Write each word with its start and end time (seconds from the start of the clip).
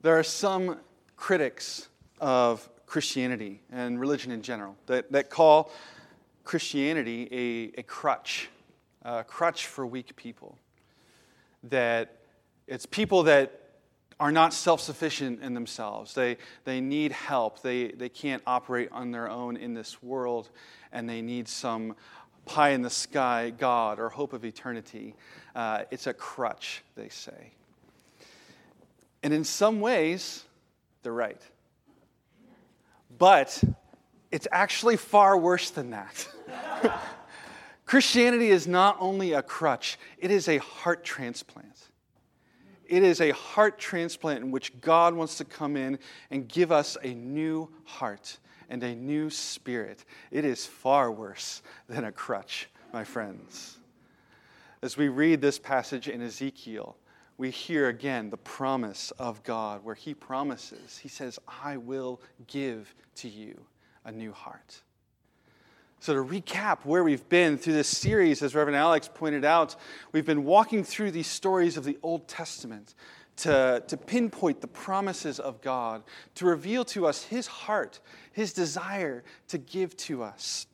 There 0.00 0.16
are 0.16 0.22
some 0.22 0.78
critics 1.16 1.88
of 2.20 2.68
Christianity 2.86 3.60
and 3.72 3.98
religion 3.98 4.30
in 4.30 4.42
general 4.42 4.76
that, 4.86 5.10
that 5.10 5.28
call 5.28 5.72
Christianity 6.44 7.28
a, 7.76 7.80
a 7.80 7.82
crutch, 7.82 8.48
a 9.02 9.24
crutch 9.24 9.66
for 9.66 9.84
weak 9.84 10.14
people. 10.14 10.56
That 11.64 12.16
it's 12.68 12.86
people 12.86 13.24
that 13.24 13.60
are 14.20 14.30
not 14.30 14.54
self 14.54 14.80
sufficient 14.80 15.42
in 15.42 15.54
themselves. 15.54 16.14
They, 16.14 16.36
they 16.64 16.80
need 16.80 17.10
help. 17.10 17.62
They, 17.62 17.88
they 17.88 18.08
can't 18.08 18.42
operate 18.46 18.90
on 18.92 19.10
their 19.10 19.28
own 19.28 19.56
in 19.56 19.74
this 19.74 20.00
world, 20.00 20.50
and 20.92 21.08
they 21.08 21.22
need 21.22 21.48
some 21.48 21.96
pie 22.46 22.70
in 22.70 22.82
the 22.82 22.90
sky 22.90 23.52
God 23.58 23.98
or 23.98 24.08
hope 24.08 24.32
of 24.32 24.44
eternity. 24.44 25.16
Uh, 25.56 25.82
it's 25.90 26.06
a 26.06 26.14
crutch, 26.14 26.84
they 26.94 27.08
say. 27.08 27.52
And 29.28 29.34
in 29.34 29.44
some 29.44 29.82
ways, 29.82 30.42
they're 31.02 31.12
right. 31.12 31.42
But 33.18 33.62
it's 34.30 34.48
actually 34.50 34.96
far 34.96 35.36
worse 35.36 35.68
than 35.68 35.90
that. 35.90 36.26
Christianity 37.84 38.48
is 38.48 38.66
not 38.66 38.96
only 39.00 39.34
a 39.34 39.42
crutch, 39.42 39.98
it 40.16 40.30
is 40.30 40.48
a 40.48 40.56
heart 40.56 41.04
transplant. 41.04 41.78
It 42.86 43.02
is 43.02 43.20
a 43.20 43.32
heart 43.32 43.78
transplant 43.78 44.44
in 44.44 44.50
which 44.50 44.80
God 44.80 45.12
wants 45.12 45.36
to 45.36 45.44
come 45.44 45.76
in 45.76 45.98
and 46.30 46.48
give 46.48 46.72
us 46.72 46.96
a 47.02 47.12
new 47.12 47.68
heart 47.84 48.38
and 48.70 48.82
a 48.82 48.94
new 48.94 49.28
spirit. 49.28 50.06
It 50.30 50.46
is 50.46 50.64
far 50.64 51.12
worse 51.12 51.60
than 51.86 52.04
a 52.04 52.12
crutch, 52.12 52.70
my 52.94 53.04
friends. 53.04 53.76
As 54.80 54.96
we 54.96 55.08
read 55.08 55.42
this 55.42 55.58
passage 55.58 56.08
in 56.08 56.22
Ezekiel, 56.22 56.96
we 57.38 57.50
hear 57.50 57.88
again 57.88 58.30
the 58.30 58.36
promise 58.36 59.12
of 59.12 59.42
God, 59.44 59.84
where 59.84 59.94
He 59.94 60.12
promises, 60.12 60.98
He 60.98 61.08
says, 61.08 61.38
I 61.62 61.76
will 61.76 62.20
give 62.48 62.94
to 63.16 63.28
you 63.28 63.64
a 64.04 64.12
new 64.12 64.32
heart. 64.32 64.82
So, 66.00 66.14
to 66.14 66.22
recap 66.22 66.84
where 66.84 67.02
we've 67.02 67.28
been 67.28 67.56
through 67.56 67.72
this 67.72 67.88
series, 67.88 68.42
as 68.42 68.54
Reverend 68.54 68.76
Alex 68.76 69.08
pointed 69.12 69.44
out, 69.44 69.76
we've 70.12 70.26
been 70.26 70.44
walking 70.44 70.84
through 70.84 71.12
these 71.12 71.26
stories 71.26 71.76
of 71.76 71.84
the 71.84 71.98
Old 72.02 72.28
Testament 72.28 72.94
to, 73.38 73.82
to 73.86 73.96
pinpoint 73.96 74.60
the 74.60 74.68
promises 74.68 75.40
of 75.40 75.60
God, 75.60 76.02
to 76.36 76.46
reveal 76.46 76.84
to 76.86 77.06
us 77.06 77.24
His 77.24 77.46
heart, 77.46 78.00
His 78.32 78.52
desire 78.52 79.24
to 79.48 79.58
give 79.58 79.96
to 79.98 80.22
us. 80.22 80.66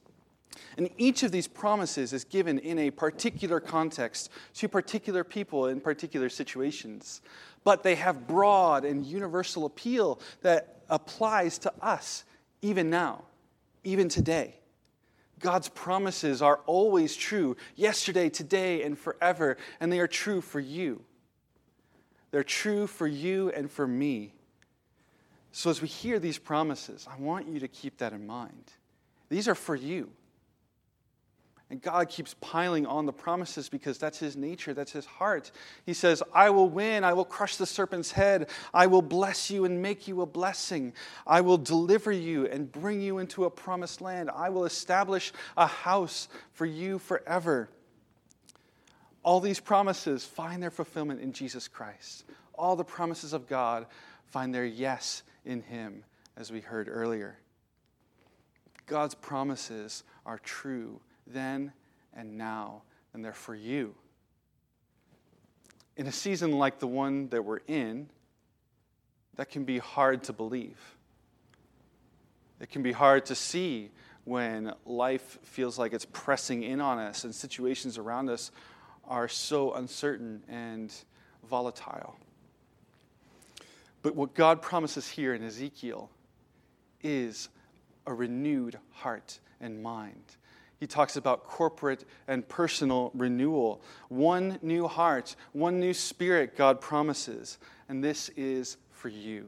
And 0.77 0.91
each 0.98 1.22
of 1.22 1.33
these 1.33 1.47
promises 1.47 2.12
is 2.12 2.24
given 2.24 2.58
in 2.58 2.78
a 2.78 2.91
particular 2.91 3.60
context 3.60 4.30
to 4.55 4.69
particular 4.69 5.24
people 5.24 5.66
in 5.66 5.80
particular 5.80 6.28
situations. 6.28 7.22
But 7.64 7.83
they 7.83 7.94
have 7.94 8.27
broad 8.27 8.84
and 8.84 9.05
universal 9.05 9.66
appeal 9.66 10.20
that 10.42 10.82
applies 10.88 11.58
to 11.58 11.72
us 11.80 12.25
even 12.62 12.91
now, 12.91 13.25
even 13.84 14.08
today. 14.08 14.56
God's 15.41 15.69
promises 15.69 16.41
are 16.41 16.60
always 16.66 17.16
true, 17.16 17.56
yesterday, 17.77 18.30
today, 18.30 18.82
and 18.82 18.98
forever, 18.98 19.56
and 19.80 19.92
they 19.92 20.00
are 20.00 20.06
true 20.06 20.41
for 20.41 20.60
you. 20.60 21.02
They're 22.30 22.42
true 22.42 22.86
for 22.86 23.06
you 23.06 23.50
and 23.50 23.70
for 23.70 23.86
me. 23.86 24.34
So, 25.52 25.70
as 25.70 25.80
we 25.80 25.86
hear 25.86 26.19
these 26.19 26.38
promises, 26.38 27.06
I 27.08 27.20
want 27.20 27.47
you 27.47 27.60
to 27.60 27.69
keep 27.69 27.98
that 27.98 28.12
in 28.12 28.27
mind. 28.27 28.72
These 29.28 29.47
are 29.47 29.55
for 29.55 29.77
you. 29.77 30.10
And 31.70 31.81
God 31.81 32.09
keeps 32.11 32.34
piling 32.41 32.87
on 32.87 33.07
the 33.07 33.12
promises 33.12 33.69
because 33.69 33.97
that's 33.97 34.19
his 34.19 34.37
nature, 34.37 34.75
that's 34.75 34.93
his 34.93 35.07
heart. 35.07 35.51
He 35.87 35.95
says, 35.95 36.23
I 36.33 36.51
will 36.51 36.69
win, 36.69 37.05
I 37.05 37.15
will 37.15 37.25
crush 37.25 37.56
the 37.56 37.67
serpent's 37.67 38.12
head, 38.12 38.51
I 38.75 38.87
will 38.87 39.03
bless 39.03 39.51
you 39.51 39.65
and 39.65 39.81
make 39.81 40.06
you 40.06 40.21
a 40.21 40.27
blessing, 40.27 40.93
I 41.27 41.41
will 41.41 41.56
deliver 41.56 42.12
you 42.12 42.47
and 42.47 42.71
bring 42.71 43.01
you 43.01 43.19
into 43.19 43.47
a 43.47 43.51
promised 43.51 44.03
land, 44.03 44.31
I 44.34 44.51
will 44.51 44.67
establish 44.67 45.33
a 45.56 45.67
house 45.67 46.29
for 46.53 46.66
you 46.66 46.99
forever. 46.99 47.71
All 49.22 49.41
these 49.41 49.59
promises 49.59 50.22
find 50.25 50.62
their 50.62 50.71
fulfillment 50.71 51.22
in 51.22 51.33
Jesus 51.33 51.67
Christ. 51.67 52.25
All 52.56 52.77
the 52.77 52.84
promises 52.84 53.33
of 53.33 53.49
God 53.49 53.87
find 54.27 54.55
their 54.55 54.67
yes 54.67 55.22
in 55.47 55.62
him, 55.62 56.05
as 56.37 56.53
we 56.53 56.61
heard 56.61 56.88
earlier. 56.91 57.38
God's 58.87 59.15
promises 59.15 60.05
are 60.27 60.38
true 60.38 61.00
then 61.27 61.73
and 62.15 62.37
now, 62.37 62.83
and 63.12 63.25
they're 63.25 63.33
for 63.33 63.55
you. 63.55 63.95
In 65.97 66.07
a 66.07 66.12
season 66.12 66.53
like 66.53 66.79
the 66.79 66.87
one 66.87 67.29
that 67.29 67.45
we're 67.45 67.61
in, 67.69 68.09
that 69.37 69.51
can 69.51 69.65
be 69.65 69.79
hard 69.79 70.25
to 70.25 70.33
believe. 70.33 70.79
It 72.61 72.71
can 72.71 72.83
be 72.83 72.93
hard 72.93 73.27
to 73.27 73.35
see 73.35 73.91
when 74.25 74.73
life 74.87 75.39
feels 75.43 75.79
like 75.79 75.93
it's 75.93 76.07
pressing 76.12 76.62
in 76.62 76.81
on 76.81 76.99
us 76.99 77.25
and 77.25 77.35
situations 77.35 77.99
around 77.99 78.31
us 78.31 78.51
are 79.06 79.29
so 79.29 79.75
uncertain 79.75 80.43
and 80.49 80.93
volatile. 81.49 82.17
But 84.03 84.15
what 84.15 84.35
God 84.35 84.62
promises 84.62 85.09
here 85.09 85.35
in 85.35 85.43
Ezekiel 85.43 86.11
is 87.03 87.49
a 88.06 88.15
renewed 88.15 88.79
heart 88.93 89.41
and 89.61 89.83
mind 89.83 90.37
he 90.84 90.87
talks 90.87 91.17
about 91.17 91.45
corporate 91.45 92.05
and 92.28 92.47
personal 92.47 93.11
renewal. 93.15 93.81
One 94.11 94.59
new 94.61 94.87
heart, 94.87 95.34
one 95.55 95.81
new 95.81 95.95
spirit, 95.95 96.59
God 96.59 96.78
promises. 96.78 97.56
And 97.89 98.05
this 98.05 98.28
is 98.37 98.77
for 98.91 99.09
you. 99.09 99.47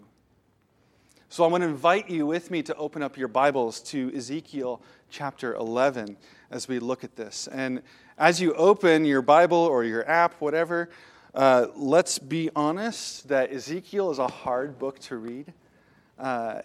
So 1.28 1.44
I 1.44 1.48
want 1.48 1.60
to 1.60 1.68
invite 1.68 2.08
you 2.08 2.24
with 2.24 2.50
me 2.50 2.62
to 2.62 2.74
open 2.76 3.02
up 3.02 3.18
your 3.18 3.28
Bibles 3.28 3.80
to 3.82 4.10
Ezekiel 4.16 4.80
chapter 5.10 5.54
11 5.56 6.16
as 6.50 6.68
we 6.68 6.78
look 6.78 7.04
at 7.04 7.16
this. 7.16 7.50
And 7.52 7.82
as 8.16 8.40
you 8.40 8.54
open 8.54 9.04
your 9.04 9.20
Bible 9.20 9.58
or 9.58 9.84
your 9.84 10.08
app, 10.08 10.40
whatever, 10.40 10.88
uh, 11.34 11.66
let's 11.76 12.18
be 12.18 12.48
honest 12.56 13.28
that 13.28 13.52
Ezekiel 13.52 14.10
is 14.10 14.18
a 14.18 14.26
hard 14.26 14.78
book 14.78 14.98
to 15.00 15.18
read. 15.18 15.52
Uh, 16.18 16.62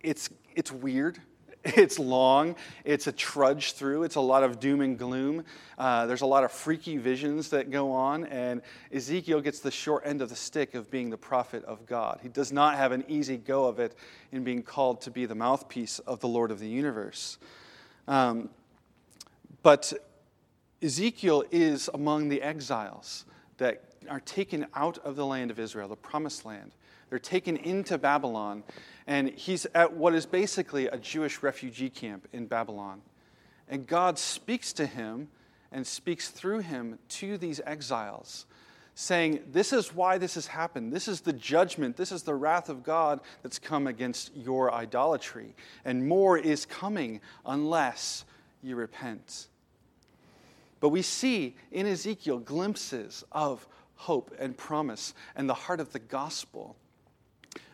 it's, 0.00 0.30
it's 0.54 0.70
weird. 0.70 1.20
It's 1.64 1.98
long, 1.98 2.54
it's 2.84 3.08
a 3.08 3.12
trudge 3.12 3.72
through, 3.72 4.04
it's 4.04 4.14
a 4.14 4.20
lot 4.20 4.44
of 4.44 4.60
doom 4.60 4.80
and 4.80 4.96
gloom. 4.96 5.44
Uh, 5.76 6.06
there's 6.06 6.20
a 6.20 6.26
lot 6.26 6.44
of 6.44 6.52
freaky 6.52 6.96
visions 6.96 7.50
that 7.50 7.70
go 7.70 7.90
on, 7.92 8.24
and 8.26 8.62
Ezekiel 8.92 9.40
gets 9.40 9.60
the 9.60 9.70
short 9.70 10.04
end 10.06 10.22
of 10.22 10.28
the 10.28 10.36
stick 10.36 10.74
of 10.74 10.90
being 10.90 11.10
the 11.10 11.16
prophet 11.16 11.64
of 11.64 11.84
God. 11.84 12.20
He 12.22 12.28
does 12.28 12.52
not 12.52 12.76
have 12.76 12.92
an 12.92 13.04
easy 13.08 13.36
go 13.36 13.66
of 13.66 13.80
it 13.80 13.96
in 14.30 14.44
being 14.44 14.62
called 14.62 15.00
to 15.02 15.10
be 15.10 15.26
the 15.26 15.34
mouthpiece 15.34 15.98
of 16.00 16.20
the 16.20 16.28
Lord 16.28 16.50
of 16.50 16.60
the 16.60 16.68
universe. 16.68 17.38
Um, 18.06 18.50
but 19.62 19.92
Ezekiel 20.80 21.44
is 21.50 21.90
among 21.92 22.28
the 22.28 22.40
exiles 22.40 23.24
that 23.58 23.82
are 24.08 24.20
taken 24.20 24.66
out 24.74 24.98
of 24.98 25.16
the 25.16 25.26
land 25.26 25.50
of 25.50 25.58
Israel, 25.58 25.88
the 25.88 25.96
promised 25.96 26.44
land. 26.44 26.72
They're 27.10 27.18
taken 27.18 27.56
into 27.56 27.98
Babylon, 27.98 28.62
and 29.08 29.30
he's 29.30 29.66
at 29.74 29.94
what 29.94 30.14
is 30.14 30.26
basically 30.26 30.86
a 30.86 30.98
Jewish 30.98 31.42
refugee 31.42 31.88
camp 31.88 32.28
in 32.30 32.46
Babylon. 32.46 33.00
And 33.66 33.86
God 33.86 34.18
speaks 34.18 34.74
to 34.74 34.84
him 34.84 35.28
and 35.72 35.86
speaks 35.86 36.28
through 36.28 36.58
him 36.58 36.98
to 37.08 37.38
these 37.38 37.58
exiles, 37.64 38.44
saying, 38.94 39.40
This 39.50 39.72
is 39.72 39.94
why 39.94 40.18
this 40.18 40.34
has 40.34 40.46
happened. 40.48 40.92
This 40.92 41.08
is 41.08 41.22
the 41.22 41.32
judgment. 41.32 41.96
This 41.96 42.12
is 42.12 42.22
the 42.22 42.34
wrath 42.34 42.68
of 42.68 42.82
God 42.82 43.20
that's 43.42 43.58
come 43.58 43.86
against 43.86 44.36
your 44.36 44.74
idolatry. 44.74 45.54
And 45.86 46.06
more 46.06 46.36
is 46.36 46.66
coming 46.66 47.22
unless 47.46 48.26
you 48.62 48.76
repent. 48.76 49.48
But 50.80 50.90
we 50.90 51.00
see 51.00 51.56
in 51.72 51.86
Ezekiel 51.86 52.40
glimpses 52.40 53.24
of 53.32 53.66
hope 53.94 54.36
and 54.38 54.54
promise 54.54 55.14
and 55.34 55.48
the 55.48 55.54
heart 55.54 55.80
of 55.80 55.92
the 55.92 55.98
gospel. 55.98 56.76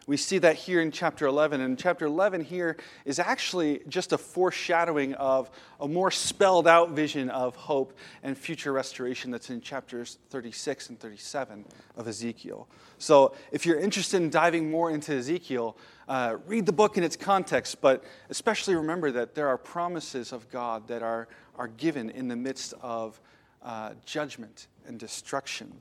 We 0.07 0.19
see 0.19 0.37
that 0.39 0.57
here 0.57 0.83
in 0.83 0.91
chapter 0.91 1.27
11. 1.27 1.63
And 1.63 1.79
chapter 1.79 2.05
11 2.05 2.43
here 2.43 2.77
is 3.07 3.19
actually 3.19 3.81
just 3.89 4.13
a 4.13 4.19
foreshadowing 4.19 5.15
of 5.15 5.51
a 5.81 5.89
more 5.89 6.11
spelled 6.11 6.69
out 6.69 6.91
vision 6.91 7.31
of 7.31 7.57
hope 7.57 7.97
and 8.23 8.37
future 8.37 8.73
restoration 8.73 9.31
that's 9.31 9.49
in 9.49 9.63
chapters 9.63 10.19
36 10.29 10.91
and 10.91 11.01
37 11.01 11.65
of 11.97 12.07
Ezekiel. 12.07 12.69
So 12.99 13.35
if 13.51 13.65
you're 13.65 13.81
interested 13.81 14.19
in 14.19 14.29
diving 14.29 14.71
more 14.71 14.91
into 14.91 15.15
Ezekiel, 15.15 15.77
uh, 16.07 16.37
read 16.47 16.67
the 16.67 16.73
book 16.73 16.99
in 16.99 17.05
its 17.05 17.17
context, 17.17 17.81
but 17.81 18.05
especially 18.29 18.75
remember 18.75 19.11
that 19.11 19.35
there 19.35 19.49
are 19.49 19.57
promises 19.57 20.33
of 20.33 20.51
God 20.51 20.87
that 20.89 21.03
are, 21.03 21.29
are 21.57 21.69
given 21.69 22.11
in 22.11 22.29
the 22.29 22.37
midst 22.37 22.75
of 22.83 23.19
uh, 23.63 23.95
judgment 24.05 24.67
and 24.87 24.99
destruction 24.99 25.81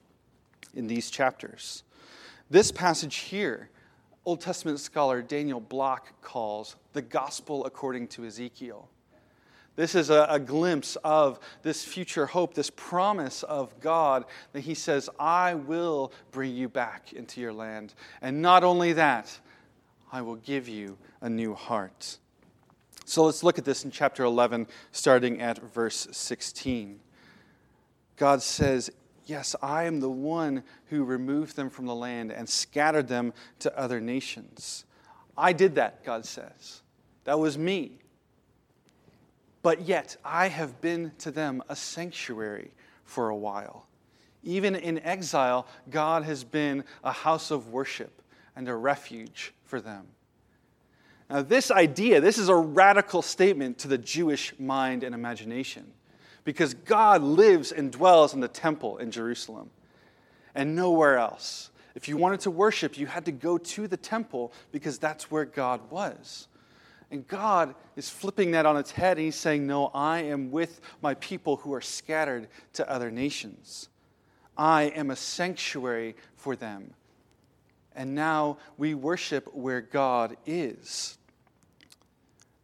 in 0.74 0.88
these 0.88 1.10
chapters. 1.10 1.84
This 2.50 2.72
passage 2.72 3.16
here 3.16 3.70
Old 4.26 4.40
Testament 4.42 4.80
scholar 4.80 5.22
Daniel 5.22 5.60
Block 5.60 6.22
calls 6.22 6.76
the 6.94 7.02
gospel 7.02 7.66
according 7.66 8.08
to 8.10 8.26
Ezekiel. 8.26 8.90
This 9.76 9.96
is 9.96 10.10
a, 10.10 10.28
a, 10.30 10.40
glimpse 10.40 10.98
of 11.04 11.40
this 11.64 11.84
future 11.84 12.28
hope, 12.28 12.54
this 12.54 12.70
promise 12.70 13.42
of 13.42 13.80
God 13.80 14.26
that 14.52 14.62
He 14.62 14.76
says, 14.76 15.10
I 15.20 15.56
will 15.56 16.14
bring 16.32 16.56
you 16.56 16.70
back 16.70 17.12
into 17.12 17.42
your 17.42 17.54
land. 17.54 17.96
And 18.22 18.42
not 18.42 18.64
only 18.64 18.94
that, 18.94 19.40
I 20.12 20.22
will 20.22 20.36
give 20.36 20.70
you 20.70 20.98
a 21.22 21.30
new 21.30 21.56
heart. 21.56 22.20
So 23.06 23.26
let's 23.26 23.44
look 23.44 23.58
at 23.58 23.66
this 23.66 23.84
in 23.84 23.90
chapter 23.90 24.24
11, 24.24 24.68
starting 24.92 25.42
at 25.42 25.58
verse 25.58 26.08
16. 26.12 27.00
God 28.16 28.44
says, 28.44 28.92
Yes, 29.26 29.56
I 29.62 29.84
am 29.84 30.00
the 30.00 30.10
one 30.10 30.64
who 30.88 31.04
removed 31.04 31.56
them 31.56 31.70
from 31.70 31.86
the 31.86 31.96
land 31.96 32.32
and 32.32 32.48
scattered 32.48 33.08
them 33.08 33.34
to 33.60 33.78
other 33.78 34.02
nations. 34.02 34.86
I 35.38 35.54
did 35.54 35.76
that, 35.76 36.04
God 36.04 36.26
says. 36.26 36.82
That 37.24 37.40
was 37.40 37.58
me. 37.58 38.00
But 39.62 39.84
yet, 39.84 40.18
I 40.26 40.50
have 40.50 40.82
been 40.82 41.14
to 41.20 41.32
them 41.32 41.64
a 41.70 41.76
sanctuary 41.76 42.72
for 43.06 43.30
a 43.30 43.36
while. 43.36 43.88
Even 44.44 44.76
in 44.76 45.00
exile, 45.00 45.68
God 45.90 46.24
has 46.24 46.44
been 46.44 46.84
a 47.02 47.14
house 47.14 47.50
of 47.50 47.70
worship 47.70 48.22
and 48.58 48.68
a 48.68 48.76
refuge 48.76 49.54
for 49.64 49.80
them. 49.80 50.08
Now, 51.30 51.42
this 51.42 51.72
idea, 51.72 52.20
this 52.20 52.38
is 52.38 52.50
a 52.50 52.56
radical 52.56 53.22
statement 53.22 53.78
to 53.80 53.88
the 53.88 53.98
Jewish 53.98 54.54
mind 54.60 55.04
and 55.04 55.16
imagination 55.16 55.94
because 56.44 56.74
God 56.74 57.22
lives 57.22 57.72
and 57.72 57.92
dwells 57.92 58.34
in 58.34 58.40
the 58.40 58.48
temple 58.48 58.98
in 58.98 59.12
Jerusalem 59.12 59.70
and 60.56 60.76
nowhere 60.76 61.18
else. 61.18 61.70
If 61.96 62.08
you 62.08 62.18
wanted 62.18 62.42
to 62.42 62.52
worship, 62.52 62.98
you 62.98 63.06
had 63.06 63.26
to 63.26 63.32
go 63.32 63.58
to 63.58 63.88
the 63.88 63.98
temple 63.98 64.52
because 64.72 64.98
that's 64.98 65.30
where 65.30 65.46
God 65.46 65.92
was. 65.92 66.48
And 67.12 67.28
God 67.28 67.76
is 67.96 68.10
flipping 68.10 68.52
that 68.52 68.66
on 68.66 68.76
its 68.76 68.90
head 68.90 69.18
and 69.18 69.26
He's 69.26 69.36
saying, 69.36 69.68
No, 69.68 69.92
I 69.94 70.22
am 70.22 70.50
with 70.50 70.82
my 71.02 71.14
people 71.16 71.58
who 71.58 71.74
are 71.74 71.82
scattered 71.82 72.48
to 72.74 72.90
other 72.90 73.12
nations. 73.12 73.90
I 74.58 74.84
am 74.84 75.12
a 75.12 75.16
sanctuary 75.16 76.16
for 76.36 76.56
them. 76.56 76.94
And 77.96 78.16
now 78.16 78.58
we 78.78 78.96
worship 78.96 79.54
where 79.54 79.82
God 79.82 80.38
is. 80.48 81.18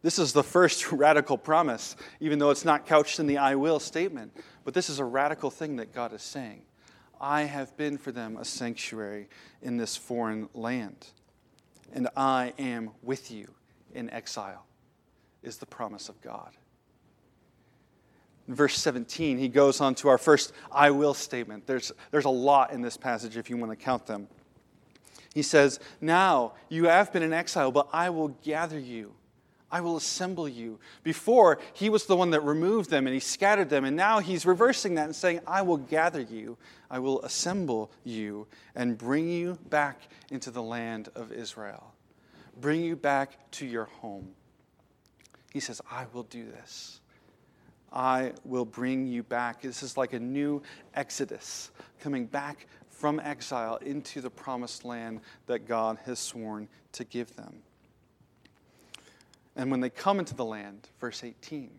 This 0.02 0.18
is 0.18 0.32
the 0.32 0.42
first 0.42 0.92
radical 0.92 1.36
promise, 1.36 1.96
even 2.20 2.38
though 2.38 2.50
it's 2.50 2.64
not 2.64 2.86
couched 2.86 3.20
in 3.20 3.26
the 3.26 3.38
I 3.38 3.54
will 3.54 3.80
statement. 3.80 4.36
But 4.64 4.74
this 4.74 4.88
is 4.88 4.98
a 4.98 5.04
radical 5.04 5.50
thing 5.50 5.76
that 5.76 5.94
God 5.94 6.12
is 6.12 6.22
saying. 6.22 6.62
I 7.20 7.42
have 7.42 7.76
been 7.76 7.98
for 7.98 8.12
them 8.12 8.36
a 8.38 8.44
sanctuary 8.44 9.28
in 9.60 9.76
this 9.76 9.96
foreign 9.96 10.48
land, 10.54 11.08
and 11.92 12.08
I 12.16 12.54
am 12.58 12.92
with 13.02 13.30
you 13.30 13.48
in 13.94 14.08
exile, 14.10 14.64
is 15.42 15.58
the 15.58 15.66
promise 15.66 16.08
of 16.08 16.20
God. 16.22 16.52
In 18.48 18.54
verse 18.54 18.78
17, 18.78 19.38
he 19.38 19.48
goes 19.48 19.82
on 19.82 19.94
to 19.96 20.08
our 20.08 20.16
first 20.16 20.52
I 20.72 20.90
will 20.90 21.14
statement. 21.14 21.66
There's, 21.66 21.92
there's 22.10 22.24
a 22.24 22.30
lot 22.30 22.72
in 22.72 22.80
this 22.80 22.96
passage 22.96 23.36
if 23.36 23.50
you 23.50 23.56
want 23.58 23.70
to 23.70 23.76
count 23.76 24.06
them. 24.06 24.26
He 25.34 25.42
says, 25.42 25.78
Now 26.00 26.54
you 26.70 26.86
have 26.86 27.12
been 27.12 27.22
in 27.22 27.32
exile, 27.32 27.70
but 27.70 27.88
I 27.92 28.10
will 28.10 28.28
gather 28.42 28.78
you 28.78 29.12
I 29.72 29.80
will 29.80 29.96
assemble 29.96 30.48
you. 30.48 30.80
Before, 31.02 31.58
he 31.74 31.90
was 31.90 32.06
the 32.06 32.16
one 32.16 32.30
that 32.30 32.40
removed 32.40 32.90
them 32.90 33.06
and 33.06 33.14
he 33.14 33.20
scattered 33.20 33.68
them. 33.68 33.84
And 33.84 33.96
now 33.96 34.18
he's 34.18 34.44
reversing 34.44 34.94
that 34.96 35.04
and 35.04 35.14
saying, 35.14 35.40
I 35.46 35.62
will 35.62 35.76
gather 35.76 36.20
you. 36.20 36.58
I 36.90 36.98
will 36.98 37.22
assemble 37.22 37.92
you 38.02 38.48
and 38.74 38.98
bring 38.98 39.30
you 39.30 39.58
back 39.68 40.00
into 40.30 40.50
the 40.50 40.62
land 40.62 41.08
of 41.14 41.30
Israel. 41.32 41.94
Bring 42.60 42.82
you 42.82 42.96
back 42.96 43.50
to 43.52 43.66
your 43.66 43.84
home. 43.84 44.30
He 45.52 45.60
says, 45.60 45.80
I 45.90 46.06
will 46.12 46.24
do 46.24 46.44
this. 46.44 47.00
I 47.92 48.32
will 48.44 48.64
bring 48.64 49.06
you 49.06 49.22
back. 49.22 49.62
This 49.62 49.82
is 49.82 49.96
like 49.96 50.12
a 50.12 50.20
new 50.20 50.62
exodus, 50.94 51.70
coming 52.00 52.26
back 52.26 52.66
from 52.88 53.18
exile 53.20 53.76
into 53.76 54.20
the 54.20 54.30
promised 54.30 54.84
land 54.84 55.20
that 55.46 55.66
God 55.66 55.98
has 56.04 56.18
sworn 56.18 56.68
to 56.92 57.04
give 57.04 57.34
them. 57.34 57.62
And 59.56 59.70
when 59.70 59.80
they 59.80 59.90
come 59.90 60.18
into 60.18 60.34
the 60.34 60.44
land, 60.44 60.88
verse 61.00 61.24
18, 61.24 61.70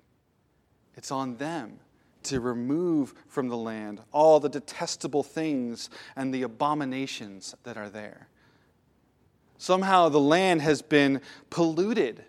it's 0.96 1.12
on 1.12 1.38
them 1.38 1.80
to 2.24 2.40
remove 2.40 3.14
from 3.28 3.48
the 3.48 3.58
land 3.58 4.02
all 4.12 4.40
the 4.40 4.50
detestable 4.50 5.24
things 5.24 5.90
and 6.16 6.34
the 6.34 6.44
abominations 6.44 7.56
that 7.64 7.78
are 7.78 7.90
there. 7.90 8.28
Somehow 9.58 10.10
the 10.10 10.20
land 10.20 10.62
has 10.62 10.82
been 10.82 11.22
polluted, 11.50 12.24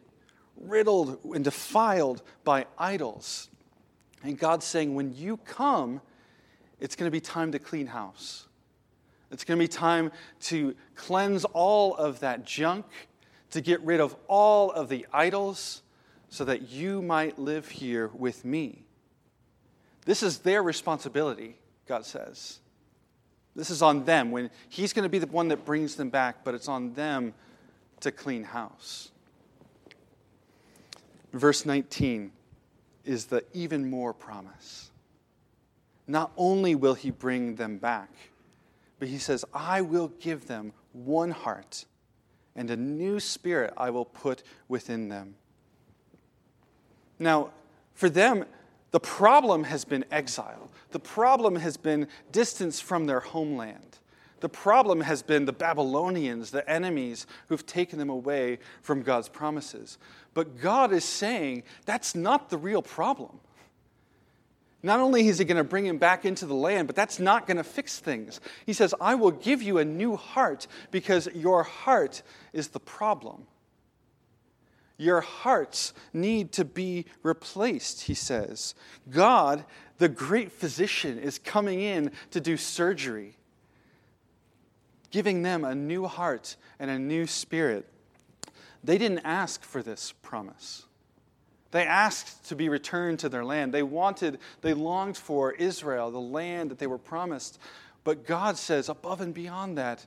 riddled, 0.56 1.18
and 1.34 1.44
defiled 1.44 2.22
by 2.44 2.66
idols. 2.78 3.48
And 4.22 4.38
God's 4.38 4.66
saying, 4.66 4.94
when 4.94 5.14
you 5.14 5.38
come, 5.38 6.00
it's 6.78 6.94
going 6.94 7.06
to 7.06 7.12
be 7.12 7.20
time 7.20 7.52
to 7.52 7.58
clean 7.58 7.86
house. 7.86 8.46
It's 9.30 9.44
going 9.44 9.58
to 9.58 9.64
be 9.64 9.68
time 9.68 10.12
to 10.42 10.74
cleanse 10.94 11.44
all 11.46 11.94
of 11.96 12.20
that 12.20 12.44
junk 12.44 12.86
to 13.52 13.60
get 13.60 13.80
rid 13.82 14.00
of 14.00 14.16
all 14.28 14.70
of 14.72 14.88
the 14.88 15.06
idols 15.12 15.82
so 16.28 16.44
that 16.44 16.70
you 16.70 17.00
might 17.02 17.38
live 17.38 17.68
here 17.68 18.10
with 18.14 18.44
me. 18.44 18.84
This 20.04 20.22
is 20.22 20.38
their 20.38 20.62
responsibility, 20.62 21.56
God 21.86 22.04
says. 22.04 22.58
This 23.54 23.70
is 23.70 23.82
on 23.82 24.04
them. 24.04 24.30
When 24.30 24.50
He's 24.68 24.92
going 24.92 25.04
to 25.04 25.10
be 25.10 25.18
the 25.18 25.26
one 25.26 25.48
that 25.48 25.64
brings 25.64 25.94
them 25.96 26.08
back, 26.08 26.44
but 26.44 26.54
it's 26.54 26.68
on 26.68 26.94
them 26.94 27.34
to 28.00 28.10
clean 28.10 28.42
house. 28.42 29.10
Verse 31.32 31.64
19 31.66 32.32
is 33.04 33.26
the 33.26 33.44
even 33.52 33.88
more 33.88 34.14
promise. 34.14 34.90
Not 36.06 36.32
only 36.38 36.74
will 36.74 36.94
He 36.94 37.10
bring 37.10 37.56
them 37.56 37.76
back, 37.76 38.10
but 38.98 39.08
He 39.08 39.18
says, 39.18 39.44
I 39.52 39.82
will 39.82 40.08
give 40.08 40.46
them 40.46 40.72
one 40.92 41.30
heart 41.30 41.84
and 42.54 42.70
a 42.70 42.76
new 42.76 43.18
spirit 43.20 43.72
I 43.76 43.90
will 43.90 44.04
put 44.04 44.42
within 44.68 45.08
them. 45.08 45.34
Now, 47.18 47.50
for 47.94 48.08
them, 48.08 48.44
the 48.90 49.00
problem 49.00 49.64
has 49.64 49.84
been 49.84 50.04
exile. 50.10 50.70
The 50.90 50.98
problem 50.98 51.56
has 51.56 51.76
been 51.76 52.08
distance 52.30 52.80
from 52.80 53.06
their 53.06 53.20
homeland. 53.20 53.98
The 54.40 54.48
problem 54.48 55.02
has 55.02 55.22
been 55.22 55.44
the 55.44 55.52
Babylonians, 55.52 56.50
the 56.50 56.68
enemies 56.68 57.26
who've 57.48 57.64
taken 57.64 57.98
them 57.98 58.10
away 58.10 58.58
from 58.82 59.02
God's 59.02 59.28
promises. 59.28 59.98
But 60.34 60.60
God 60.60 60.92
is 60.92 61.04
saying 61.04 61.62
that's 61.86 62.14
not 62.14 62.50
the 62.50 62.58
real 62.58 62.82
problem. 62.82 63.38
Not 64.82 64.98
only 64.98 65.28
is 65.28 65.38
he 65.38 65.44
going 65.44 65.58
to 65.58 65.64
bring 65.64 65.86
him 65.86 65.98
back 65.98 66.24
into 66.24 66.44
the 66.44 66.54
land, 66.54 66.88
but 66.88 66.96
that's 66.96 67.20
not 67.20 67.46
going 67.46 67.56
to 67.56 67.64
fix 67.64 68.00
things. 68.00 68.40
He 68.66 68.72
says, 68.72 68.94
I 69.00 69.14
will 69.14 69.30
give 69.30 69.62
you 69.62 69.78
a 69.78 69.84
new 69.84 70.16
heart 70.16 70.66
because 70.90 71.28
your 71.34 71.62
heart 71.62 72.22
is 72.52 72.68
the 72.68 72.80
problem. 72.80 73.46
Your 74.96 75.20
hearts 75.20 75.94
need 76.12 76.52
to 76.52 76.64
be 76.64 77.06
replaced, 77.22 78.02
he 78.02 78.14
says. 78.14 78.74
God, 79.08 79.64
the 79.98 80.08
great 80.08 80.50
physician, 80.50 81.18
is 81.18 81.38
coming 81.38 81.80
in 81.80 82.10
to 82.32 82.40
do 82.40 82.56
surgery, 82.56 83.36
giving 85.10 85.42
them 85.42 85.64
a 85.64 85.74
new 85.74 86.06
heart 86.06 86.56
and 86.80 86.90
a 86.90 86.98
new 86.98 87.26
spirit. 87.26 87.88
They 88.82 88.98
didn't 88.98 89.20
ask 89.20 89.62
for 89.62 89.80
this 89.82 90.12
promise. 90.22 90.86
They 91.72 91.86
asked 91.86 92.48
to 92.48 92.54
be 92.54 92.68
returned 92.68 93.18
to 93.20 93.30
their 93.30 93.44
land. 93.44 93.72
They 93.72 93.82
wanted, 93.82 94.38
they 94.60 94.74
longed 94.74 95.16
for 95.16 95.52
Israel, 95.52 96.10
the 96.10 96.20
land 96.20 96.70
that 96.70 96.78
they 96.78 96.86
were 96.86 96.98
promised. 96.98 97.58
But 98.04 98.26
God 98.26 98.58
says, 98.58 98.90
above 98.90 99.22
and 99.22 99.32
beyond 99.32 99.78
that, 99.78 100.06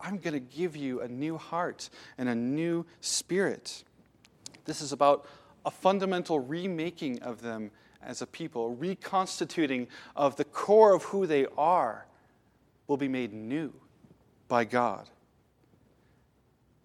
I'm 0.00 0.18
going 0.18 0.34
to 0.34 0.40
give 0.40 0.74
you 0.74 1.02
a 1.02 1.08
new 1.08 1.36
heart 1.36 1.90
and 2.16 2.30
a 2.30 2.34
new 2.34 2.86
spirit. 3.02 3.84
This 4.64 4.80
is 4.80 4.92
about 4.92 5.26
a 5.66 5.70
fundamental 5.70 6.40
remaking 6.40 7.22
of 7.22 7.42
them 7.42 7.70
as 8.02 8.22
a 8.22 8.26
people, 8.26 8.74
reconstituting 8.74 9.88
of 10.14 10.36
the 10.36 10.44
core 10.44 10.94
of 10.94 11.04
who 11.04 11.26
they 11.26 11.46
are 11.58 12.06
will 12.86 12.96
be 12.96 13.08
made 13.08 13.34
new 13.34 13.72
by 14.48 14.64
God. 14.64 15.10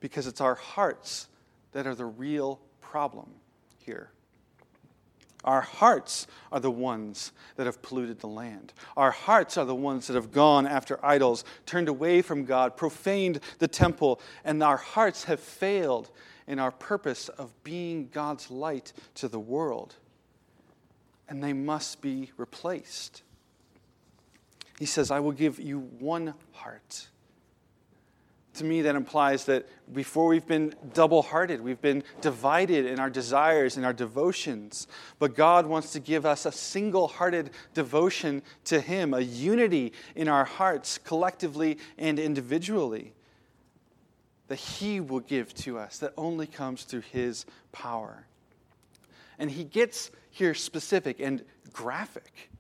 Because 0.02 0.28
it's 0.28 0.42
our 0.42 0.56
hearts 0.56 1.28
that 1.72 1.88
are 1.88 1.96
the 1.96 2.06
real 2.06 2.60
problem 2.82 3.30
here. 3.86 4.10
Our 5.44 5.62
hearts 5.62 6.28
are 6.52 6.60
the 6.60 6.72
ones 6.72 7.32
that 7.56 7.66
have 7.66 7.82
polluted 7.82 8.20
the 8.20 8.28
land. 8.28 8.74
Our 8.96 9.12
hearts 9.12 9.58
are 9.58 9.66
the 9.66 9.76
ones 9.76 10.08
that 10.08 10.14
have 10.14 10.32
gone 10.32 10.68
after 10.68 11.04
idols, 11.04 11.44
turned 11.66 11.90
away 11.90 12.22
from 12.22 12.46
God, 12.46 12.78
profaned 12.78 13.40
the 13.58 13.68
temple, 13.68 14.22
and 14.44 14.62
our 14.62 14.78
hearts 14.78 15.24
have 15.24 15.40
failed 15.40 16.12
in 16.48 16.60
our 16.60 16.72
purpose 16.72 17.30
of 17.30 17.52
being 17.64 18.10
God's 18.12 18.52
light 18.52 18.94
to 19.16 19.28
the 19.28 19.40
world. 19.40 19.96
And 21.28 21.44
they 21.44 21.54
must 21.54 22.02
be 22.02 22.32
replaced. 22.38 23.24
He 24.78 24.86
says, 24.86 25.12
I 25.12 25.22
will 25.22 25.32
give 25.32 25.60
you 25.60 25.80
one 25.80 26.34
heart. 26.52 27.08
To 28.56 28.66
me, 28.66 28.82
that 28.82 28.96
implies 28.96 29.46
that 29.46 29.66
before 29.94 30.28
we've 30.28 30.46
been 30.46 30.76
double 30.94 31.22
hearted, 31.22 31.62
we've 31.62 31.82
been 31.82 32.04
divided 32.20 32.86
in 32.86 33.00
our 33.00 33.10
desires 33.10 33.78
and 33.78 33.86
our 33.86 33.94
devotions. 33.94 34.88
But 35.20 35.36
God 35.36 35.66
wants 35.66 35.94
to 35.94 36.02
give 36.02 36.26
us 36.26 36.46
a 36.46 36.52
single 36.52 37.08
hearted 37.08 37.52
devotion 37.74 38.42
to 38.66 38.82
Him, 38.82 39.14
a 39.14 39.22
unity 39.22 39.94
in 40.16 40.28
our 40.28 40.44
hearts, 40.44 40.98
collectively 40.98 41.78
and 41.98 42.20
individually, 42.20 43.14
that 44.50 44.58
He 44.58 45.00
will 45.00 45.22
give 45.22 45.54
to 45.56 45.80
us, 45.80 46.00
that 46.00 46.14
only 46.18 46.46
comes 46.46 46.84
through 46.84 47.04
His 47.12 47.46
power. 47.72 48.28
And 49.40 49.50
He 49.50 49.64
gets 49.64 50.12
here 50.30 50.54
specific 50.54 51.22
and 51.22 51.46
graphic. 51.72 52.51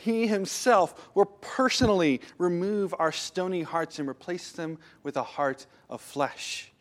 He 0.00 0.26
himself 0.26 1.10
will 1.14 1.26
personally 1.26 2.22
remove 2.38 2.94
our 2.98 3.12
stony 3.12 3.60
hearts 3.60 3.98
and 3.98 4.08
replace 4.08 4.50
them 4.52 4.78
with 5.02 5.18
a 5.18 5.22
heart 5.22 5.66
of 5.90 6.00
flesh. 6.00 6.72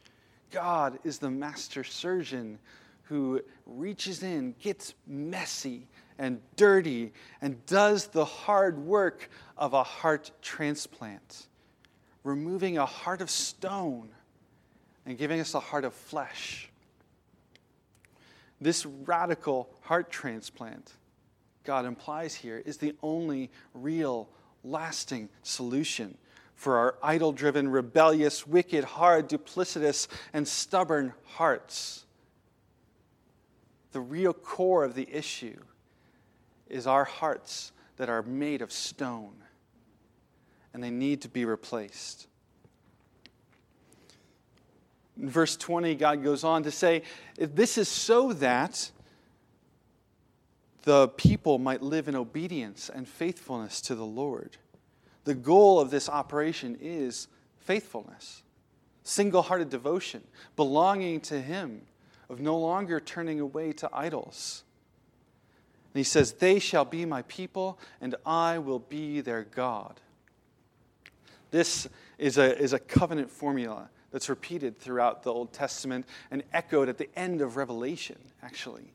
God 0.51 0.99
is 1.03 1.19
the 1.19 1.29
master 1.29 1.83
surgeon 1.83 2.59
who 3.03 3.41
reaches 3.65 4.23
in, 4.23 4.55
gets 4.61 4.93
messy 5.05 5.89
and 6.17 6.39
dirty, 6.55 7.11
and 7.41 7.65
does 7.65 8.07
the 8.07 8.23
hard 8.23 8.79
work 8.79 9.29
of 9.57 9.73
a 9.73 9.83
heart 9.83 10.31
transplant, 10.41 11.47
removing 12.23 12.77
a 12.77 12.85
heart 12.85 13.19
of 13.19 13.29
stone 13.29 14.07
and 15.05 15.17
giving 15.17 15.41
us 15.41 15.53
a 15.55 15.59
heart 15.59 15.83
of 15.83 15.93
flesh. 15.93 16.69
This 18.61 18.85
radical 18.85 19.69
heart 19.81 20.09
transplant 20.09 20.93
God 21.69 21.85
implies 21.85 22.33
here 22.33 22.63
is 22.65 22.77
the 22.77 22.95
only 23.03 23.51
real, 23.75 24.27
lasting 24.63 25.29
solution 25.43 26.17
for 26.55 26.79
our 26.79 26.95
idol 27.03 27.31
driven, 27.31 27.69
rebellious, 27.69 28.47
wicked, 28.47 28.83
hard, 28.83 29.29
duplicitous, 29.29 30.07
and 30.33 30.47
stubborn 30.47 31.13
hearts. 31.25 32.05
The 33.91 33.99
real 34.01 34.33
core 34.33 34.83
of 34.83 34.95
the 34.95 35.07
issue 35.13 35.59
is 36.67 36.88
our 36.88 37.05
hearts 37.05 37.71
that 37.97 38.09
are 38.09 38.23
made 38.23 38.63
of 38.63 38.71
stone, 38.71 39.35
and 40.73 40.83
they 40.83 40.89
need 40.89 41.21
to 41.21 41.29
be 41.29 41.45
replaced. 41.45 42.25
In 45.21 45.29
verse 45.29 45.55
20, 45.55 45.93
God 45.93 46.23
goes 46.23 46.43
on 46.43 46.63
to 46.63 46.71
say, 46.71 47.03
This 47.38 47.77
is 47.77 47.88
so 47.88 48.33
that 48.33 48.89
the 50.83 51.09
people 51.09 51.57
might 51.57 51.81
live 51.81 52.07
in 52.07 52.15
obedience 52.15 52.89
and 52.93 53.07
faithfulness 53.07 53.81
to 53.81 53.95
the 53.95 54.05
Lord. 54.05 54.57
The 55.25 55.36
goal 55.36 55.79
of 55.79 55.91
this 55.91 56.09
operation 56.09 56.77
is 56.79 57.27
faithfulness, 57.59 58.43
single 59.03 59.41
hearted 59.41 59.69
devotion, 59.69 60.24
belonging 60.55 61.21
to 61.21 61.41
Him, 61.41 61.81
of 62.29 62.39
no 62.39 62.57
longer 62.57 63.00
turning 63.00 63.39
away 63.39 63.74
to 63.74 63.89
idols. 63.91 64.63
And 65.93 66.00
he 66.00 66.03
says, 66.03 66.33
They 66.33 66.59
shall 66.59 66.86
be 66.86 67.05
my 67.05 67.24
people, 67.24 67.79
and 68.00 68.15
I 68.25 68.59
will 68.59 68.79
be 68.79 69.21
their 69.21 69.43
God. 69.43 70.00
This 71.51 71.89
is 72.19 72.38
a, 72.38 72.57
is 72.57 72.74
a 72.74 72.79
covenant 72.79 73.31
formula 73.31 73.89
that's 74.12 74.29
repeated 74.29 74.79
throughout 74.79 75.24
the 75.24 75.33
Old 75.33 75.51
Testament 75.51 76.05
and 76.29 76.43
echoed 76.53 76.89
at 76.89 76.98
the 76.98 77.09
end 77.15 77.41
of 77.41 77.57
Revelation, 77.57 78.17
actually 78.43 78.93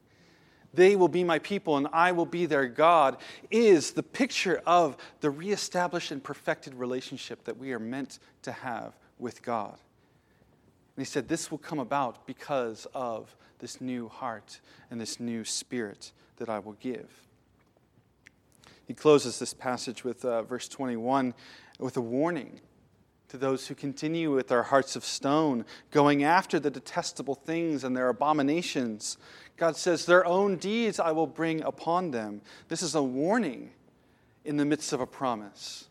they 0.75 0.97
will 0.97 1.09
be 1.09 1.25
my 1.25 1.39
people 1.39 1.77
and 1.77 1.89
I 1.93 2.13
will 2.13 2.27
be 2.27 2.47
their 2.47 2.67
God, 2.67 3.17
is 3.51 3.93
the 3.93 4.03
picture 4.03 4.63
of 4.67 4.97
the 5.21 5.31
reestablished 5.31 6.11
and 6.11 6.23
perfected 6.23 6.75
relationship 6.75 7.45
that 7.45 7.57
we 7.57 7.73
are 7.73 7.79
meant 7.79 8.19
to 8.43 8.53
have 8.53 8.95
with 9.19 9.43
God. 9.43 9.79
And 10.97 11.05
he 11.05 11.05
said, 11.05 11.29
This 11.29 11.51
will 11.51 11.59
come 11.59 11.79
about 11.79 12.27
because 12.27 12.87
of 12.95 13.35
this 13.59 13.81
new 13.81 14.09
heart 14.09 14.61
and 14.91 15.01
this 15.01 15.19
new 15.19 15.45
spirit 15.45 16.13
that 16.37 16.49
I 16.49 16.59
will 16.59 16.77
give. 16.81 17.09
He 18.87 18.95
closes 18.95 19.39
this 19.39 19.55
passage 19.55 20.05
with 20.05 20.25
uh, 20.25 20.43
verse 20.43 20.69
21 20.69 21.35
with 21.79 21.97
a 21.97 22.01
warning 22.01 22.61
to 23.35 23.39
those 23.39 23.67
who 23.67 23.75
continue 23.75 24.33
with 24.33 24.47
their 24.47 24.63
hearts 24.63 24.95
of 24.95 25.05
stone, 25.05 25.65
going 25.91 26.23
after 26.23 26.61
the 26.61 26.71
detestable 26.71 27.35
things 27.35 27.83
and 27.83 27.97
their 27.97 28.09
abominations. 28.09 29.19
God 29.57 29.77
says, 29.77 30.07
Their 30.07 30.25
own 30.25 30.55
deeds 30.55 31.01
I 31.01 31.11
will 31.11 31.27
bring 31.27 31.61
upon 31.63 32.13
them. 32.13 32.43
This 32.69 32.81
is 32.81 32.95
a 32.95 33.03
warning 33.03 33.73
in 34.45 34.57
the 34.57 34.65
midst 34.65 34.93
of 34.93 35.01
a 35.01 35.07
promise. 35.07 35.89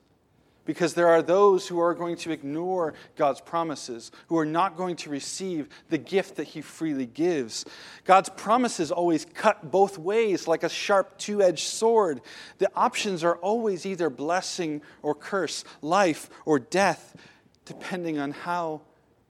Because 0.63 0.93
there 0.93 1.09
are 1.09 1.21
those 1.21 1.67
who 1.67 1.81
are 1.81 1.93
going 1.93 2.15
to 2.15 2.31
ignore 2.31 2.93
God's 3.17 3.41
promises, 3.41 4.13
who 4.27 4.37
are 4.37 4.45
not 4.45 4.77
going 4.77 4.95
to 4.95 5.09
receive 5.09 5.67
the 5.89 5.97
gift 5.97 6.37
that 6.37 6.47
He 6.47 6.61
freely 6.61 7.07
gives. 7.07 7.65
God's 8.05 8.29
promises 8.29 8.89
always 8.89 9.25
cut 9.25 9.69
both 9.69 9.97
ways 9.97 10.47
like 10.47 10.63
a 10.63 10.69
sharp 10.69 11.17
two 11.17 11.41
edged 11.41 11.67
sword. 11.67 12.21
The 12.59 12.71
options 12.73 13.21
are 13.21 13.35
always 13.35 13.85
either 13.85 14.09
blessing 14.09 14.81
or 15.01 15.13
curse, 15.13 15.65
life 15.81 16.29
or 16.45 16.57
death, 16.57 17.17
depending 17.65 18.19
on 18.19 18.31
how 18.31 18.81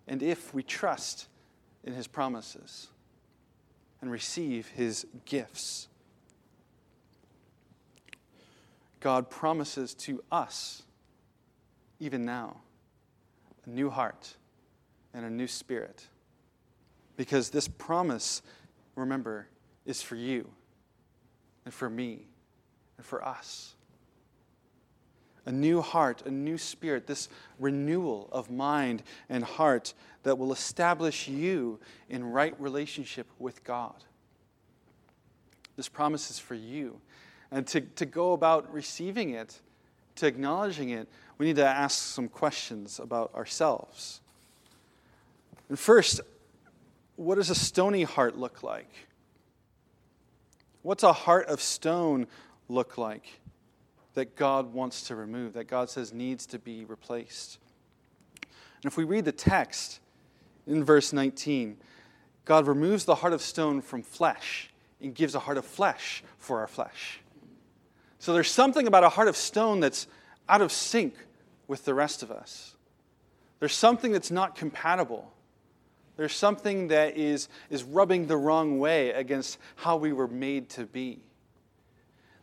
and 0.07 0.21
if 0.21 0.53
we 0.53 0.63
trust 0.63 1.27
in 1.83 1.93
His 1.93 2.07
promises 2.07 2.87
and 4.03 4.11
receive 4.11 4.67
his 4.67 5.07
gifts. 5.23 5.87
God 8.99 9.29
promises 9.29 9.93
to 9.93 10.21
us, 10.29 10.83
even 12.01 12.25
now, 12.25 12.57
a 13.65 13.69
new 13.69 13.89
heart 13.89 14.35
and 15.13 15.25
a 15.25 15.29
new 15.29 15.47
spirit. 15.47 16.05
Because 17.15 17.49
this 17.49 17.69
promise, 17.69 18.41
remember, 18.97 19.47
is 19.85 20.01
for 20.01 20.17
you 20.17 20.49
and 21.63 21.73
for 21.73 21.89
me 21.89 22.27
and 22.97 23.05
for 23.05 23.25
us. 23.25 23.73
A 25.45 25.51
new 25.51 25.81
heart, 25.81 26.23
a 26.25 26.31
new 26.31 26.57
spirit, 26.57 27.05
this 27.05 27.27
renewal 27.59 28.29
of 28.31 28.50
mind 28.50 29.03
and 29.29 29.43
heart 29.43 29.93
that 30.23 30.38
will 30.38 30.53
establish 30.53 31.27
you 31.27 31.79
in 32.09 32.23
right 32.23 32.59
relationship 32.59 33.27
with 33.39 33.63
God. 33.63 33.95
This 35.75 35.89
promise 35.89 36.31
is 36.31 36.39
for 36.39 36.55
you. 36.55 37.01
And 37.51 37.67
to, 37.67 37.81
to 37.81 38.05
go 38.05 38.33
about 38.33 38.73
receiving 38.73 39.31
it, 39.31 39.59
to 40.15 40.27
acknowledging 40.27 40.89
it, 40.89 41.07
we 41.38 41.45
need 41.45 41.57
to 41.57 41.67
ask 41.67 41.97
some 41.97 42.29
questions 42.29 43.00
about 43.00 43.33
ourselves. 43.35 44.21
And 45.69 45.77
first, 45.77 46.21
what 47.15 47.35
does 47.35 47.50
a 47.50 47.55
stony 47.55 48.03
heart 48.03 48.38
look 48.38 48.63
like? 48.63 48.89
What's 50.83 51.03
a 51.03 51.13
heart 51.13 51.47
of 51.47 51.62
stone 51.62 52.27
look 52.69 52.97
like 52.97 53.25
that 54.13 54.36
God 54.36 54.74
wants 54.74 55.03
to 55.03 55.15
remove, 55.15 55.53
that 55.53 55.67
God 55.67 55.89
says 55.89 56.13
needs 56.13 56.46
to 56.48 56.60
be 56.60 56.86
replaced? 56.86 57.60
And 58.41 58.86
if 58.91 58.98
we 58.98 59.03
read 59.03 59.25
the 59.25 59.32
text, 59.32 60.00
in 60.67 60.84
verse 60.84 61.13
19, 61.13 61.77
God 62.46 62.67
removes 62.67 63.05
the 63.05 63.15
heart 63.15 63.34
of 63.34 63.41
stone 63.41 63.82
from 63.82 64.03
flesh 64.03 64.70
and 65.01 65.13
gives 65.13 65.36
a 65.36 65.39
heart 65.39 65.58
of 65.58 65.65
flesh 65.65 66.24
for 66.38 66.60
our 66.60 66.67
flesh. 66.67 67.20
So 68.20 68.34
there's 68.34 68.51
something 68.51 68.88
about 68.88 69.03
a 69.03 69.10
heart 69.10 69.27
of 69.27 69.36
stone 69.36 69.79
that's 69.79 70.08
out 70.48 70.62
of 70.62 70.72
sync 70.72 71.15
with 71.67 71.86
the 71.86 71.93
rest 71.93 72.24
of 72.24 72.32
us. 72.32 72.75
There's 73.60 73.74
something 73.74 74.12
that's 74.12 74.32
not 74.32 74.55
compatible. 74.55 75.32
There's 76.15 76.36
something 76.36 76.89
that 76.89 77.17
is, 77.17 77.50
is 77.70 77.84
rubbing 77.84 78.27
the 78.27 78.38
wrong 78.38 78.79
way 78.79 79.12
against 79.12 79.58
how 79.75 79.98
we 79.98 80.13
were 80.13 80.27
made 80.27 80.70
to 80.72 80.86
be. 80.86 81.22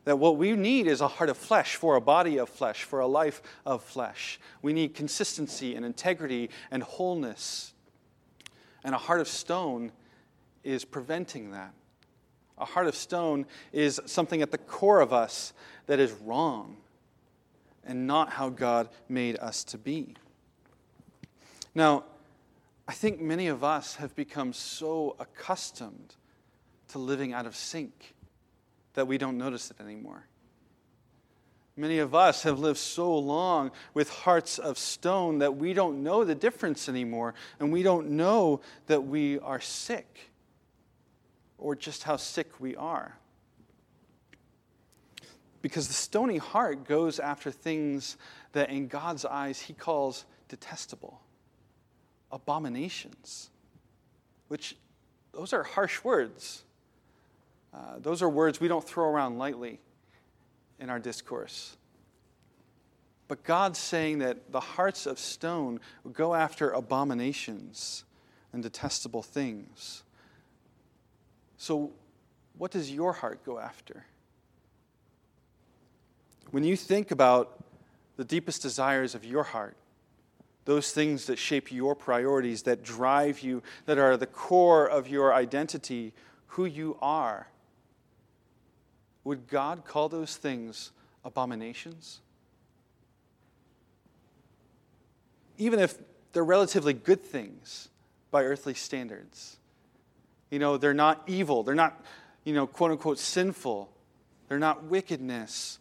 That 0.04 0.18
what 0.18 0.36
we 0.36 0.52
need 0.52 0.86
is 0.86 1.00
a 1.00 1.08
heart 1.08 1.30
of 1.30 1.36
flesh 1.36 1.76
for 1.76 1.96
a 1.96 2.00
body 2.00 2.38
of 2.38 2.48
flesh, 2.48 2.84
for 2.84 3.00
a 3.00 3.06
life 3.06 3.42
of 3.66 3.82
flesh. 3.82 4.40
We 4.62 4.72
need 4.72 4.94
consistency 4.94 5.76
and 5.76 5.84
integrity 5.84 6.50
and 6.70 6.82
wholeness 6.82 7.74
and 8.84 8.94
a 8.94 8.98
heart 8.98 9.20
of 9.20 9.28
stone 9.28 9.92
is 10.64 10.84
preventing 10.84 11.52
that. 11.52 11.72
A 12.58 12.64
heart 12.64 12.86
of 12.86 12.94
stone 12.94 13.46
is 13.72 14.00
something 14.06 14.42
at 14.42 14.50
the 14.50 14.58
core 14.58 15.00
of 15.00 15.12
us 15.12 15.52
that 15.86 15.98
is 15.98 16.12
wrong 16.12 16.76
and 17.84 18.06
not 18.06 18.30
how 18.30 18.50
God 18.50 18.88
made 19.08 19.38
us 19.38 19.64
to 19.64 19.78
be. 19.78 20.14
Now, 21.74 22.04
I 22.86 22.92
think 22.92 23.20
many 23.20 23.46
of 23.46 23.64
us 23.64 23.96
have 23.96 24.14
become 24.14 24.52
so 24.52 25.16
accustomed 25.18 26.16
to 26.88 26.98
living 26.98 27.32
out 27.32 27.46
of 27.46 27.56
sync 27.56 28.14
that 28.94 29.06
we 29.06 29.18
don't 29.18 29.38
notice 29.38 29.70
it 29.70 29.80
anymore. 29.80 30.26
Many 31.76 31.98
of 31.98 32.14
us 32.14 32.42
have 32.42 32.58
lived 32.58 32.78
so 32.78 33.16
long 33.16 33.70
with 33.94 34.10
hearts 34.10 34.58
of 34.58 34.76
stone 34.76 35.38
that 35.38 35.56
we 35.56 35.72
don't 35.72 36.02
know 36.02 36.24
the 36.24 36.34
difference 36.34 36.88
anymore, 36.88 37.34
and 37.58 37.72
we 37.72 37.82
don't 37.82 38.10
know 38.10 38.60
that 38.86 39.06
we 39.06 39.38
are 39.38 39.60
sick 39.60 40.30
or 41.56 41.74
just 41.74 42.02
how 42.02 42.16
sick 42.16 42.60
we 42.60 42.76
are. 42.76 43.16
Because 45.62 45.88
the 45.88 45.94
stony 45.94 46.38
heart 46.38 46.86
goes 46.86 47.18
after 47.18 47.50
things 47.50 48.16
that 48.52 48.70
in 48.70 48.88
God's 48.88 49.24
eyes 49.24 49.60
he 49.60 49.72
calls 49.72 50.24
detestable. 50.48 51.20
abominations, 52.32 53.50
which 54.48 54.76
those 55.32 55.52
are 55.52 55.62
harsh 55.62 56.02
words. 56.04 56.64
Uh, 57.72 57.98
those 57.98 58.22
are 58.22 58.28
words 58.28 58.60
we 58.60 58.68
don't 58.68 58.86
throw 58.86 59.08
around 59.08 59.38
lightly 59.38 59.80
in 60.78 60.90
our 60.90 60.98
discourse. 60.98 61.76
But 63.28 63.44
God's 63.44 63.78
saying 63.78 64.18
that 64.18 64.50
the 64.50 64.60
hearts 64.60 65.06
of 65.06 65.18
stone 65.18 65.78
go 66.12 66.34
after 66.34 66.70
abominations 66.70 68.04
and 68.52 68.62
detestable 68.62 69.22
things. 69.22 70.02
So, 71.56 71.92
what 72.58 72.72
does 72.72 72.90
your 72.90 73.12
heart 73.12 73.44
go 73.44 73.58
after? 73.58 74.04
When 76.50 76.64
you 76.64 76.76
think 76.76 77.12
about 77.12 77.62
the 78.16 78.24
deepest 78.24 78.62
desires 78.62 79.14
of 79.14 79.24
your 79.24 79.44
heart, 79.44 79.76
those 80.64 80.92
things 80.92 81.26
that 81.26 81.38
shape 81.38 81.70
your 81.70 81.94
priorities, 81.94 82.62
that 82.64 82.82
drive 82.82 83.40
you, 83.40 83.62
that 83.86 83.98
are 83.98 84.16
the 84.16 84.26
core 84.26 84.86
of 84.86 85.08
your 85.08 85.32
identity, 85.32 86.12
who 86.48 86.64
you 86.64 86.98
are, 87.00 87.46
would 89.24 89.48
God 89.48 89.84
call 89.84 90.08
those 90.08 90.36
things 90.36 90.92
abominations? 91.24 92.20
Even 95.58 95.78
if 95.78 95.98
they're 96.32 96.44
relatively 96.44 96.92
good 96.92 97.22
things 97.22 97.88
by 98.30 98.44
earthly 98.44 98.74
standards. 98.74 99.58
You 100.50 100.58
know, 100.58 100.76
they're 100.76 100.94
not 100.94 101.22
evil, 101.26 101.62
they're 101.62 101.74
not, 101.74 102.04
you 102.44 102.54
know, 102.54 102.66
quote 102.66 102.92
unquote 102.92 103.18
sinful, 103.18 103.90
they're 104.48 104.58
not 104.58 104.84
wickedness. 104.84 105.78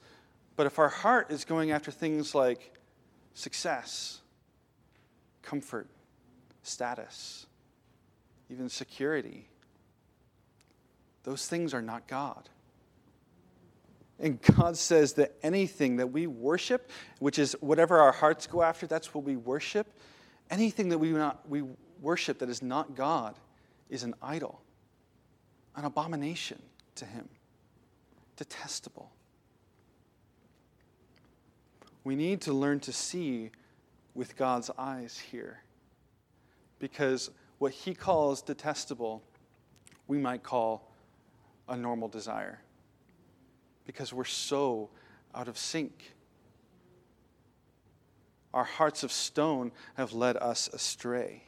But 0.56 0.66
if 0.66 0.80
our 0.80 0.90
heart 0.90 1.32
is 1.32 1.46
going 1.46 1.72
after 1.72 1.92
things 1.92 2.36
like 2.36 2.74
success, 3.34 4.20
comfort, 5.42 5.88
status, 6.64 7.46
even 8.50 8.70
security, 8.70 9.48
those 11.24 11.48
things 11.48 11.74
are 11.74 11.82
not 11.82 12.08
God. 12.08 12.50
And 14.20 14.42
God 14.42 14.78
says 14.78 15.14
that 15.14 15.36
anything 15.42 15.98
that 15.98 16.08
we 16.08 16.28
worship, 16.28 16.90
which 17.20 17.40
is 17.40 17.56
whatever 17.62 18.00
our 18.00 18.12
hearts 18.12 18.48
go 18.48 18.62
after, 18.62 18.86
that's 18.86 19.14
what 19.14 19.24
we 19.24 19.38
worship. 19.38 19.88
Anything 20.50 20.90
that 20.90 20.98
we, 20.98 21.12
not, 21.12 21.48
we 21.50 21.64
worship 22.02 22.40
that 22.40 22.50
is 22.50 22.62
not 22.62 22.96
God 22.96 23.36
is 23.90 24.04
an 24.04 24.14
idol, 24.22 24.62
an 25.76 25.86
abomination 25.86 26.62
to 26.96 27.06
Him, 27.06 27.30
detestable. 28.36 29.10
We 32.04 32.16
need 32.16 32.42
to 32.42 32.54
learn 32.54 32.82
to 32.82 32.92
see 32.92 33.52
with 34.16 34.36
God's 34.36 34.70
eyes 34.78 35.18
here. 35.18 35.62
Because 36.80 37.30
what 37.58 37.72
He 37.72 37.94
calls 37.94 38.42
detestable, 38.42 39.24
we 40.08 40.18
might 40.18 40.44
call 40.44 40.92
a 41.70 41.78
normal 41.78 42.10
desire 42.10 42.60
because 43.90 44.14
we're 44.14 44.24
so 44.24 44.88
out 45.34 45.48
of 45.48 45.58
sync. 45.58 46.14
Our 48.54 48.64
hearts 48.64 49.02
of 49.02 49.12
stone 49.12 49.72
have 49.96 50.14
led 50.14 50.38
us 50.38 50.68
astray. 50.72 51.42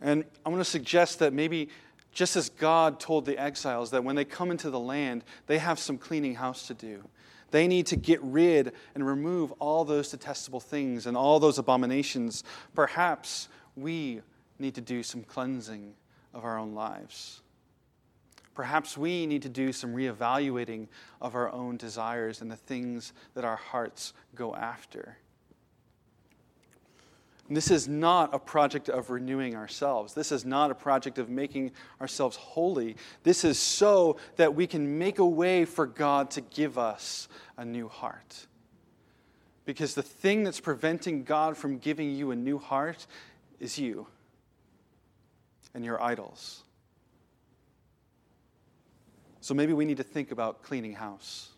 And 0.00 0.24
I'm 0.46 0.52
going 0.52 0.64
to 0.64 0.64
suggest 0.64 1.18
that 1.18 1.34
maybe 1.34 1.68
just 2.12 2.34
as 2.34 2.48
God 2.48 2.98
told 2.98 3.26
the 3.26 3.36
exiles 3.36 3.90
that 3.90 4.02
when 4.02 4.16
they 4.16 4.24
come 4.24 4.50
into 4.50 4.70
the 4.70 4.80
land, 4.80 5.22
they 5.48 5.58
have 5.58 5.78
some 5.78 5.98
cleaning 5.98 6.36
house 6.36 6.66
to 6.68 6.72
do. 6.74 7.06
They 7.50 7.68
need 7.68 7.84
to 7.88 7.96
get 7.96 8.22
rid 8.22 8.72
and 8.94 9.06
remove 9.06 9.52
all 9.58 9.84
those 9.84 10.08
detestable 10.08 10.60
things 10.60 11.04
and 11.04 11.14
all 11.14 11.38
those 11.38 11.58
abominations. 11.58 12.42
Perhaps 12.74 13.50
we 13.76 14.22
need 14.58 14.76
to 14.76 14.80
do 14.80 15.02
some 15.02 15.24
cleansing 15.24 15.92
of 16.32 16.42
our 16.42 16.56
own 16.56 16.74
lives. 16.74 17.42
Perhaps 18.54 18.96
we 18.96 19.26
need 19.26 19.42
to 19.42 19.48
do 19.48 19.72
some 19.72 19.94
reevaluating 19.94 20.86
of 21.20 21.34
our 21.34 21.50
own 21.52 21.76
desires 21.76 22.40
and 22.40 22.50
the 22.50 22.56
things 22.56 23.12
that 23.34 23.44
our 23.44 23.56
hearts 23.56 24.12
go 24.34 24.54
after. 24.54 25.18
And 27.48 27.56
this 27.56 27.70
is 27.70 27.86
not 27.88 28.34
a 28.34 28.38
project 28.38 28.88
of 28.88 29.10
renewing 29.10 29.54
ourselves. 29.54 30.14
This 30.14 30.32
is 30.32 30.46
not 30.46 30.70
a 30.70 30.74
project 30.74 31.18
of 31.18 31.28
making 31.28 31.72
ourselves 32.00 32.36
holy. 32.36 32.96
This 33.22 33.44
is 33.44 33.58
so 33.58 34.16
that 34.36 34.54
we 34.54 34.66
can 34.66 34.98
make 34.98 35.18
a 35.18 35.26
way 35.26 35.66
for 35.66 35.86
God 35.86 36.30
to 36.32 36.40
give 36.40 36.78
us 36.78 37.28
a 37.58 37.64
new 37.64 37.88
heart. 37.88 38.46
Because 39.66 39.94
the 39.94 40.02
thing 40.02 40.42
that's 40.42 40.60
preventing 40.60 41.24
God 41.24 41.56
from 41.56 41.78
giving 41.78 42.14
you 42.14 42.30
a 42.30 42.36
new 42.36 42.58
heart 42.58 43.06
is 43.60 43.78
you 43.78 44.06
and 45.74 45.84
your 45.84 46.02
idols. 46.02 46.63
So 49.44 49.52
maybe 49.52 49.74
we 49.74 49.84
need 49.84 49.98
to 49.98 50.02
think 50.02 50.30
about 50.30 50.62
cleaning 50.62 50.94
house. 50.94 51.50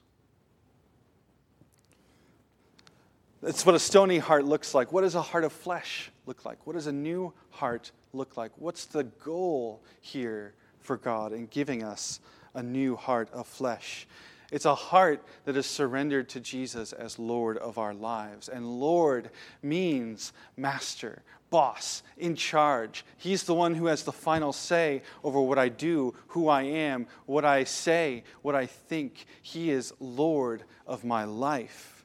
That's 3.40 3.64
what 3.64 3.76
a 3.76 3.78
stony 3.78 4.18
heart 4.18 4.44
looks 4.44 4.74
like. 4.74 4.90
What 4.90 5.02
does 5.02 5.14
a 5.14 5.22
heart 5.22 5.44
of 5.44 5.52
flesh 5.52 6.10
look 6.26 6.44
like? 6.44 6.66
What 6.66 6.72
does 6.72 6.88
a 6.88 6.92
new 6.92 7.32
heart 7.50 7.92
look 8.12 8.36
like? 8.36 8.50
What's 8.56 8.86
the 8.86 9.04
goal 9.04 9.84
here 10.00 10.54
for 10.80 10.96
God 10.96 11.32
in 11.32 11.46
giving 11.46 11.84
us 11.84 12.18
a 12.54 12.62
new 12.62 12.96
heart 12.96 13.30
of 13.32 13.46
flesh? 13.46 14.08
It's 14.50 14.64
a 14.64 14.74
heart 14.74 15.24
that 15.44 15.56
is 15.56 15.66
surrendered 15.66 16.28
to 16.30 16.40
Jesus 16.40 16.92
as 16.92 17.20
Lord 17.20 17.56
of 17.56 17.78
our 17.78 17.94
lives. 17.94 18.48
And 18.48 18.80
Lord 18.80 19.30
means 19.62 20.32
master, 20.56 21.22
boss, 21.50 22.02
in 22.18 22.34
charge. 22.34 23.04
He's 23.16 23.44
the 23.44 23.54
one 23.54 23.74
who 23.74 23.86
has 23.86 24.02
the 24.02 24.12
final 24.12 24.52
say 24.52 25.02
over 25.22 25.40
what 25.40 25.58
I 25.58 25.68
do, 25.68 26.14
who 26.28 26.48
I 26.48 26.62
am, 26.62 27.06
what 27.26 27.44
I 27.44 27.64
say, 27.64 28.24
what 28.42 28.54
I 28.54 28.66
think. 28.66 29.26
He 29.42 29.70
is 29.70 29.92
Lord 30.00 30.64
of 30.86 31.04
my 31.04 31.24
life. 31.24 31.95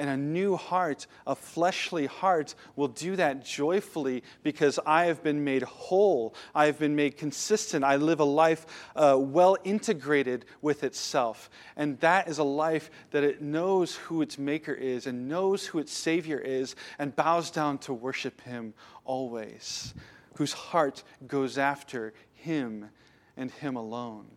And 0.00 0.08
a 0.08 0.16
new 0.16 0.56
heart, 0.56 1.06
a 1.26 1.34
fleshly 1.34 2.06
heart, 2.06 2.54
will 2.74 2.88
do 2.88 3.16
that 3.16 3.44
joyfully 3.44 4.22
because 4.42 4.78
I 4.86 5.04
have 5.04 5.22
been 5.22 5.44
made 5.44 5.62
whole. 5.62 6.34
I 6.54 6.64
have 6.64 6.78
been 6.78 6.96
made 6.96 7.18
consistent. 7.18 7.84
I 7.84 7.96
live 7.96 8.18
a 8.18 8.24
life 8.24 8.64
uh, 8.96 9.18
well 9.20 9.58
integrated 9.62 10.46
with 10.62 10.84
itself. 10.84 11.50
And 11.76 12.00
that 12.00 12.28
is 12.28 12.38
a 12.38 12.44
life 12.44 12.90
that 13.10 13.24
it 13.24 13.42
knows 13.42 13.94
who 13.94 14.22
its 14.22 14.38
maker 14.38 14.72
is 14.72 15.06
and 15.06 15.28
knows 15.28 15.66
who 15.66 15.78
its 15.78 15.92
Savior 15.92 16.38
is 16.38 16.76
and 16.98 17.14
bows 17.14 17.50
down 17.50 17.76
to 17.80 17.92
worship 17.92 18.40
Him 18.40 18.72
always, 19.04 19.92
whose 20.36 20.54
heart 20.54 21.04
goes 21.26 21.58
after 21.58 22.14
Him 22.32 22.88
and 23.36 23.50
Him 23.50 23.76
alone. 23.76 24.28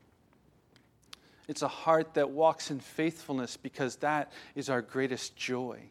It's 1.53 1.61
a 1.61 1.67
heart 1.67 2.15
that 2.15 2.31
walks 2.31 2.71
in 2.71 2.79
faithfulness 2.79 3.57
because 3.57 3.97
that 3.97 4.31
is 4.55 4.71
our 4.71 4.81
greatest 4.81 5.35
joy. 5.35 5.81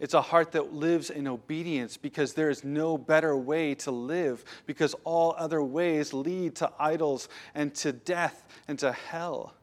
It's 0.00 0.12
a 0.12 0.20
heart 0.20 0.50
that 0.52 0.72
lives 0.72 1.08
in 1.08 1.28
obedience 1.28 1.96
because 1.96 2.34
there 2.34 2.50
is 2.50 2.64
no 2.64 2.98
better 2.98 3.36
way 3.36 3.76
to 3.76 3.92
live, 3.92 4.44
because 4.66 4.96
all 5.04 5.36
other 5.38 5.62
ways 5.62 6.12
lead 6.12 6.56
to 6.56 6.72
idols 6.80 7.28
and 7.54 7.72
to 7.76 7.92
death 7.92 8.44
and 8.66 8.76
to 8.80 8.90
hell. 8.90 9.54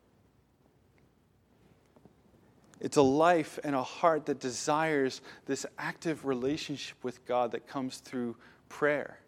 It's 2.79 2.95
a 2.95 3.01
life 3.01 3.59
and 3.61 3.75
a 3.75 3.83
heart 3.83 4.27
that 4.27 4.39
desires 4.39 5.19
this 5.47 5.65
active 5.77 6.23
relationship 6.23 6.95
with 7.03 7.25
God 7.25 7.51
that 7.51 7.67
comes 7.67 7.97
through 7.97 8.37
prayer. 8.69 9.19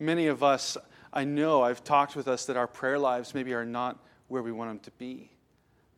Many 0.00 0.26
of 0.26 0.42
us 0.42 0.76
I 1.12 1.24
know 1.24 1.62
I've 1.62 1.82
talked 1.82 2.14
with 2.14 2.28
us 2.28 2.46
that 2.46 2.56
our 2.56 2.66
prayer 2.66 2.98
lives 2.98 3.34
maybe 3.34 3.52
are 3.54 3.64
not 3.64 3.98
where 4.28 4.42
we 4.42 4.52
want 4.52 4.70
them 4.70 4.78
to 4.80 4.90
be. 4.92 5.30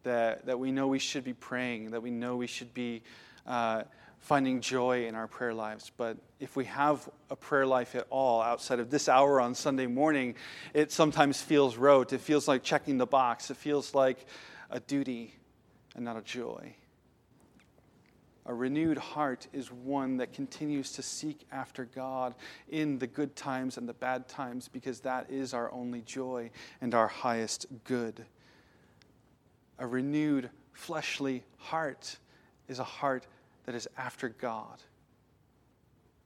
That, 0.05 0.46
that 0.46 0.59
we 0.59 0.72
know 0.72 0.88
we 0.88 0.98
should 0.98 1.22
be 1.22 1.35
praying, 1.35 1.90
that 1.92 2.03
we 2.03 2.11
know 2.11 2.37
we 2.37 2.46
should 2.46 2.75
be 2.75 3.03
uh, 3.46 3.83
finding 4.18 4.61
joy 4.61 5.07
in 5.07 5.14
our 5.14 5.29
prayer 5.29 5.55
lives. 5.55 5.92
But 5.96 6.16
if 6.40 6.57
we 6.57 6.64
have 6.64 7.09
a 7.31 7.37
prayer 7.37 7.66
life 7.66 7.94
at 7.94 8.07
all 8.09 8.40
outside 8.40 8.81
of 8.81 8.90
this 8.90 9.09
hour 9.09 9.40
on 9.40 9.55
Sunday 9.55 9.87
morning, 9.87 10.35
it 10.75 10.90
sometimes 10.90 11.40
feels 11.40 11.77
rote. 11.77 12.12
It 12.12 12.20
feels 12.20 12.48
like 12.48 12.62
checking 12.62 12.98
the 12.98 13.07
box. 13.07 13.51
It 13.51 13.57
feels 13.59 13.94
like 13.94 14.25
a 14.70 14.81
duty 14.81 15.35
and 15.94 16.05
not 16.05 16.16
a 16.16 16.22
joy. 16.22 16.75
A 18.44 18.52
renewed 18.52 18.98
heart 18.98 19.46
is 19.52 19.70
one 19.70 20.16
that 20.16 20.33
continues 20.33 20.92
to 20.92 21.02
seek 21.02 21.46
after 21.52 21.85
God 21.85 22.35
in 22.68 22.98
the 22.98 23.07
good 23.07 23.37
times 23.37 23.76
and 23.76 23.88
the 23.88 23.92
bad 23.92 24.26
times 24.26 24.66
because 24.66 25.00
that 25.00 25.31
is 25.31 25.55
our 25.55 25.70
only 25.72 26.00
joy 26.00 26.50
and 26.81 26.92
our 26.92 27.07
highest 27.07 27.66
good. 27.85 28.24
A 29.78 29.87
renewed 29.87 30.50
fleshly 30.72 31.44
heart 31.57 32.18
is 32.66 32.81
a 32.81 32.85
heart 32.85 33.26
that 33.64 33.76
is 33.76 33.87
after 33.96 34.28
God 34.28 34.83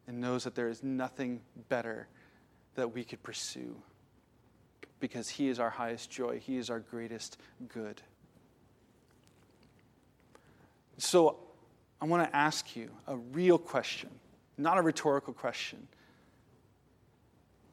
and 0.07 0.21
knows 0.21 0.45
that 0.45 0.55
there 0.55 0.69
is 0.69 0.83
nothing 0.83 1.41
better 1.69 2.09
that 2.77 2.95
we 2.95 3.05
could 3.05 3.23
pursue 3.23 3.77
because 5.01 5.29
He 5.29 5.49
is 5.49 5.61
our 5.61 5.71
highest 5.71 6.11
joy, 6.11 6.39
He 6.39 6.57
is 6.57 6.71
our 6.71 6.81
greatest 6.81 7.39
good. 7.69 8.01
So, 10.99 11.37
I 12.01 12.05
want 12.05 12.29
to 12.29 12.37
ask 12.37 12.77
you 12.77 12.91
a 13.07 13.17
real 13.17 13.59
question, 13.59 14.11
not 14.59 14.79
a 14.79 14.83
rhetorical 14.83 15.33
question. 15.33 15.87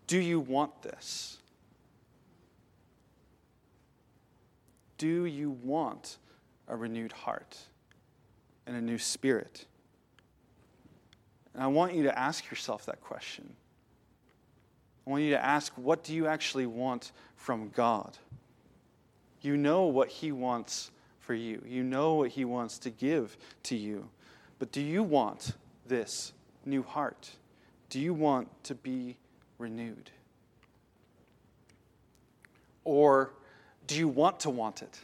Do 0.07 0.17
you 0.19 0.39
want 0.39 0.81
this? 0.81 1.37
Do 4.97 5.25
you 5.25 5.51
want 5.51 6.17
a 6.67 6.75
renewed 6.75 7.11
heart 7.11 7.57
and 8.65 8.75
a 8.77 8.81
new 8.81 8.97
spirit? 8.97 9.65
And 11.53 11.61
I 11.61 11.67
want 11.67 11.93
you 11.93 12.03
to 12.03 12.17
ask 12.17 12.49
yourself 12.49 12.85
that 12.85 13.01
question. 13.01 13.53
I 15.05 15.09
want 15.09 15.23
you 15.23 15.31
to 15.31 15.43
ask, 15.43 15.73
what 15.75 16.03
do 16.03 16.13
you 16.13 16.27
actually 16.27 16.65
want 16.65 17.11
from 17.35 17.69
God? 17.69 18.17
You 19.41 19.57
know 19.57 19.83
what 19.87 20.07
He 20.07 20.31
wants 20.31 20.91
for 21.25 21.33
you, 21.33 21.61
you 21.65 21.83
know 21.83 22.15
what 22.15 22.31
He 22.31 22.45
wants 22.45 22.77
to 22.79 22.89
give 22.89 23.37
to 23.63 23.75
you. 23.75 24.09
But 24.59 24.71
do 24.71 24.81
you 24.81 25.03
want 25.03 25.53
this 25.87 26.33
new 26.65 26.83
heart? 26.83 27.31
Do 27.89 27.99
you 27.99 28.13
want 28.13 28.47
to 28.65 28.75
be 28.75 29.17
renewed? 29.57 30.09
Or 32.83 33.31
do 33.87 33.95
you 33.95 34.07
want 34.07 34.41
to 34.41 34.49
want 34.49 34.81
it? 34.81 34.99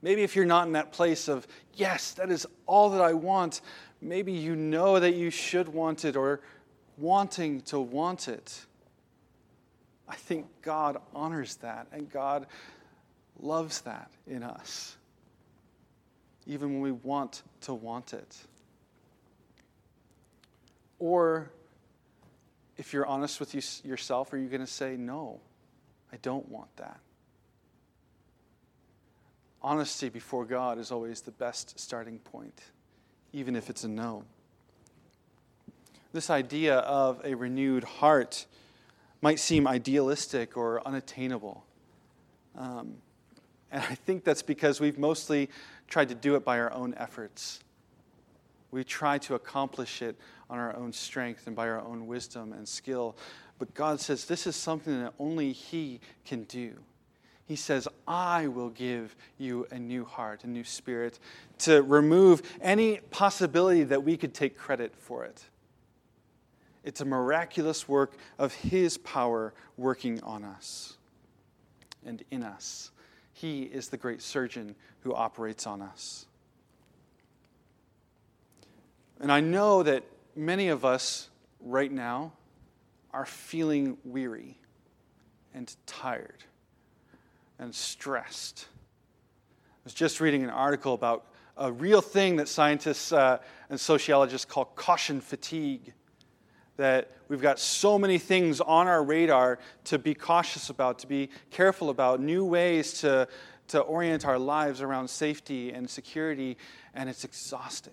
Maybe 0.00 0.22
if 0.22 0.36
you're 0.36 0.46
not 0.46 0.66
in 0.66 0.72
that 0.74 0.92
place 0.92 1.28
of, 1.28 1.46
yes, 1.74 2.12
that 2.12 2.30
is 2.30 2.46
all 2.66 2.90
that 2.90 3.02
I 3.02 3.12
want, 3.12 3.60
maybe 4.00 4.32
you 4.32 4.54
know 4.54 5.00
that 5.00 5.14
you 5.14 5.30
should 5.30 5.68
want 5.68 6.04
it 6.04 6.16
or 6.16 6.40
wanting 6.96 7.62
to 7.62 7.80
want 7.80 8.28
it. 8.28 8.64
I 10.08 10.14
think 10.14 10.46
God 10.62 10.98
honors 11.14 11.56
that 11.56 11.88
and 11.92 12.10
God 12.10 12.46
loves 13.40 13.82
that 13.82 14.10
in 14.26 14.42
us, 14.42 14.96
even 16.48 16.72
when 16.72 16.80
we 16.80 16.92
want 16.92 17.42
to 17.60 17.74
want 17.74 18.14
it. 18.14 18.36
Or 20.98 21.50
if 22.76 22.92
you're 22.92 23.06
honest 23.06 23.38
with 23.38 23.54
you, 23.54 23.60
yourself, 23.88 24.32
are 24.32 24.38
you 24.38 24.48
going 24.48 24.62
to 24.62 24.66
say, 24.66 24.96
no, 24.96 25.40
I 26.12 26.16
don't 26.16 26.48
want 26.48 26.74
that? 26.78 26.98
Honesty 29.60 30.08
before 30.08 30.44
God 30.44 30.78
is 30.78 30.90
always 30.90 31.20
the 31.20 31.32
best 31.32 31.78
starting 31.78 32.18
point, 32.18 32.60
even 33.32 33.54
if 33.54 33.68
it's 33.68 33.84
a 33.84 33.88
no. 33.88 34.24
This 36.12 36.30
idea 36.30 36.78
of 36.78 37.20
a 37.24 37.34
renewed 37.34 37.84
heart 37.84 38.46
might 39.20 39.38
seem 39.38 39.66
idealistic 39.66 40.56
or 40.56 40.86
unattainable. 40.86 41.66
Um, 42.56 42.94
and 43.70 43.82
I 43.82 43.94
think 43.94 44.24
that's 44.24 44.42
because 44.42 44.80
we've 44.80 44.98
mostly 44.98 45.50
tried 45.88 46.08
to 46.08 46.14
do 46.14 46.36
it 46.36 46.44
by 46.44 46.58
our 46.58 46.72
own 46.72 46.94
efforts. 46.96 47.60
We 48.70 48.84
try 48.84 49.18
to 49.18 49.34
accomplish 49.34 50.02
it 50.02 50.16
on 50.50 50.58
our 50.58 50.74
own 50.76 50.92
strength 50.92 51.46
and 51.46 51.56
by 51.56 51.68
our 51.68 51.80
own 51.80 52.06
wisdom 52.06 52.52
and 52.52 52.66
skill. 52.66 53.16
But 53.58 53.74
God 53.74 54.00
says 54.00 54.24
this 54.24 54.46
is 54.46 54.56
something 54.56 55.02
that 55.02 55.14
only 55.18 55.52
He 55.52 56.00
can 56.24 56.44
do. 56.44 56.74
He 57.46 57.56
says, 57.56 57.88
I 58.06 58.46
will 58.48 58.68
give 58.68 59.16
you 59.38 59.66
a 59.70 59.78
new 59.78 60.04
heart, 60.04 60.44
a 60.44 60.46
new 60.46 60.64
spirit, 60.64 61.18
to 61.60 61.82
remove 61.82 62.42
any 62.60 62.98
possibility 63.10 63.84
that 63.84 64.04
we 64.04 64.18
could 64.18 64.34
take 64.34 64.58
credit 64.58 64.94
for 64.94 65.24
it. 65.24 65.42
It's 66.84 67.00
a 67.00 67.06
miraculous 67.06 67.88
work 67.88 68.16
of 68.38 68.52
His 68.54 68.98
power 68.98 69.54
working 69.78 70.22
on 70.22 70.44
us 70.44 70.98
and 72.04 72.22
in 72.30 72.42
us. 72.42 72.90
He 73.40 73.62
is 73.62 73.90
the 73.90 73.96
great 73.96 74.20
surgeon 74.20 74.74
who 75.02 75.14
operates 75.14 75.64
on 75.64 75.80
us. 75.80 76.26
And 79.20 79.30
I 79.30 79.38
know 79.38 79.84
that 79.84 80.02
many 80.34 80.70
of 80.70 80.84
us 80.84 81.28
right 81.60 81.90
now 81.90 82.32
are 83.12 83.24
feeling 83.24 83.96
weary 84.04 84.58
and 85.54 85.72
tired 85.86 86.42
and 87.60 87.72
stressed. 87.72 88.66
I 88.72 89.80
was 89.84 89.94
just 89.94 90.20
reading 90.20 90.42
an 90.42 90.50
article 90.50 90.94
about 90.94 91.24
a 91.56 91.70
real 91.70 92.00
thing 92.00 92.36
that 92.36 92.48
scientists 92.48 93.12
uh, 93.12 93.38
and 93.70 93.78
sociologists 93.78 94.46
call 94.46 94.64
caution 94.64 95.20
fatigue. 95.20 95.92
That 96.78 97.10
we've 97.28 97.42
got 97.42 97.58
so 97.58 97.98
many 97.98 98.18
things 98.18 98.60
on 98.60 98.86
our 98.86 99.02
radar 99.04 99.58
to 99.84 99.98
be 99.98 100.14
cautious 100.14 100.70
about, 100.70 101.00
to 101.00 101.06
be 101.06 101.28
careful 101.50 101.90
about, 101.90 102.20
new 102.20 102.44
ways 102.44 103.00
to, 103.00 103.28
to 103.68 103.80
orient 103.80 104.24
our 104.24 104.38
lives 104.38 104.80
around 104.80 105.08
safety 105.08 105.72
and 105.72 105.90
security, 105.90 106.56
and 106.94 107.10
it's 107.10 107.24
exhausting. 107.24 107.92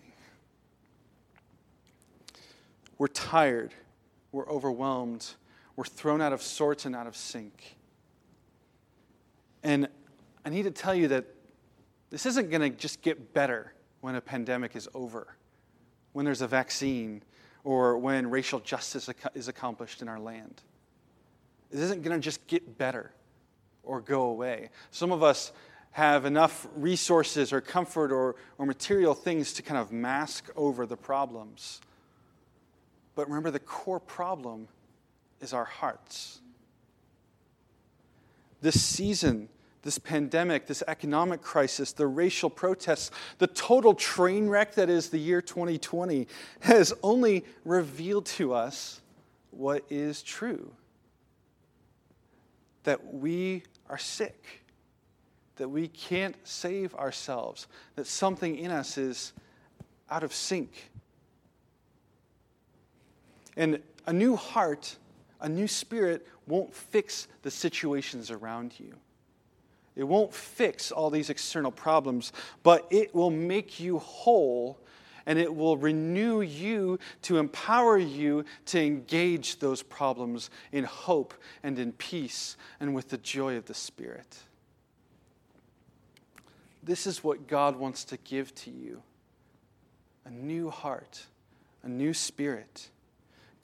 We're 3.00 3.08
tired, 3.08 3.74
we're 4.32 4.48
overwhelmed, 4.48 5.26
we're 5.76 5.86
thrown 5.86 6.22
out 6.22 6.32
of 6.32 6.42
sorts 6.42 6.86
and 6.86 6.96
out 6.96 7.08
of 7.08 7.16
sync. 7.18 7.76
And 9.64 9.90
I 10.46 10.50
need 10.50 10.64
to 10.64 10.72
tell 10.72 10.94
you 10.94 11.08
that 11.08 11.26
this 12.12 12.28
isn't 12.28 12.52
going 12.52 12.62
to 12.62 12.70
just 12.70 13.02
get 13.02 13.34
better 13.34 13.74
when 14.02 14.14
a 14.14 14.22
pandemic 14.22 14.76
is 14.76 14.88
over, 14.94 15.36
when 16.14 16.24
there's 16.24 16.44
a 16.44 16.48
vaccine, 16.48 17.24
or 17.66 17.98
when 17.98 18.30
racial 18.30 18.60
justice 18.62 19.10
is 19.34 19.48
accomplished 19.50 20.02
in 20.02 20.08
our 20.08 20.20
land. 20.20 20.62
It 21.72 21.80
isn't 21.80 22.04
going 22.04 22.18
to 22.18 22.24
just 22.24 22.46
get 22.48 22.78
better 22.78 23.12
or 23.84 24.00
go 24.00 24.22
away. 24.24 24.70
Some 24.92 25.12
of 25.12 25.24
us 25.24 25.52
have 25.92 26.26
enough 26.26 26.68
resources 26.76 27.52
or 27.52 27.62
comfort 27.62 28.12
or, 28.12 28.36
or 28.58 28.66
material 28.66 29.14
things 29.14 29.52
to 29.54 29.64
kind 29.64 29.80
of 29.80 29.92
mask 29.92 30.50
over 30.56 30.86
the 30.86 30.96
problems. 30.96 31.82
But 33.16 33.28
remember, 33.28 33.50
the 33.50 33.60
core 33.60 34.00
problem 34.00 34.68
is 35.42 35.52
our 35.54 35.66
hearts. 35.66 36.42
This 38.62 38.80
season, 38.82 39.50
this 39.86 40.00
pandemic, 40.00 40.66
this 40.66 40.82
economic 40.88 41.44
crisis, 41.44 41.94
the 41.94 42.08
racial 42.08 42.50
protests, 42.50 43.12
the 43.38 43.46
total 43.46 43.94
train 43.94 44.50
wreck 44.50 44.74
that 44.74 44.90
is 44.90 45.10
the 45.12 45.20
year 45.20 45.44
2020 45.44 46.28
has 46.62 46.92
only 47.04 47.46
revealed 47.64 48.26
to 48.26 48.52
us 48.52 49.00
what 49.52 49.86
is 49.92 50.24
true. 50.24 50.72
That 52.84 53.14
we 53.14 53.62
are 53.88 54.00
sick, 54.00 54.64
that 55.58 55.70
we 55.70 55.88
can't 55.88 56.36
save 56.44 56.96
ourselves, 56.96 57.68
that 57.96 58.08
something 58.08 58.58
in 58.58 58.72
us 58.72 58.98
is 58.98 59.34
out 60.10 60.24
of 60.24 60.34
sync. 60.34 60.90
And 63.56 63.84
a 64.08 64.14
new 64.14 64.36
heart, 64.36 64.96
a 65.40 65.48
new 65.48 65.68
spirit, 65.68 66.28
won't 66.48 66.74
fix 66.74 67.28
the 67.44 67.52
situations 67.52 68.32
around 68.32 68.74
you. 68.80 68.96
It 69.96 70.04
won't 70.04 70.34
fix 70.34 70.92
all 70.92 71.10
these 71.10 71.30
external 71.30 71.72
problems, 71.72 72.34
but 72.64 72.86
it 72.90 73.16
will 73.16 73.32
make 73.32 73.80
you 73.80 74.00
whole 74.00 74.80
and 75.26 75.40
it 75.40 75.54
will 75.54 75.78
renew 75.78 76.42
you 76.42 77.00
to 77.24 77.38
empower 77.38 77.98
you 77.98 78.46
to 78.68 78.80
engage 78.80 79.60
those 79.60 79.82
problems 79.82 80.50
in 80.72 80.84
hope 80.84 81.34
and 81.64 81.80
in 81.80 81.92
peace 81.94 82.58
and 82.80 82.94
with 82.94 83.10
the 83.10 83.18
joy 83.18 83.58
of 83.58 83.66
the 83.66 83.74
Spirit. 83.74 84.38
This 86.84 87.08
is 87.08 87.24
what 87.24 87.48
God 87.48 87.78
wants 87.78 88.04
to 88.06 88.18
give 88.18 88.54
to 88.56 88.70
you 88.70 89.02
a 90.26 90.30
new 90.30 90.70
heart, 90.70 91.26
a 91.84 91.90
new 91.90 92.14
spirit. 92.14 92.90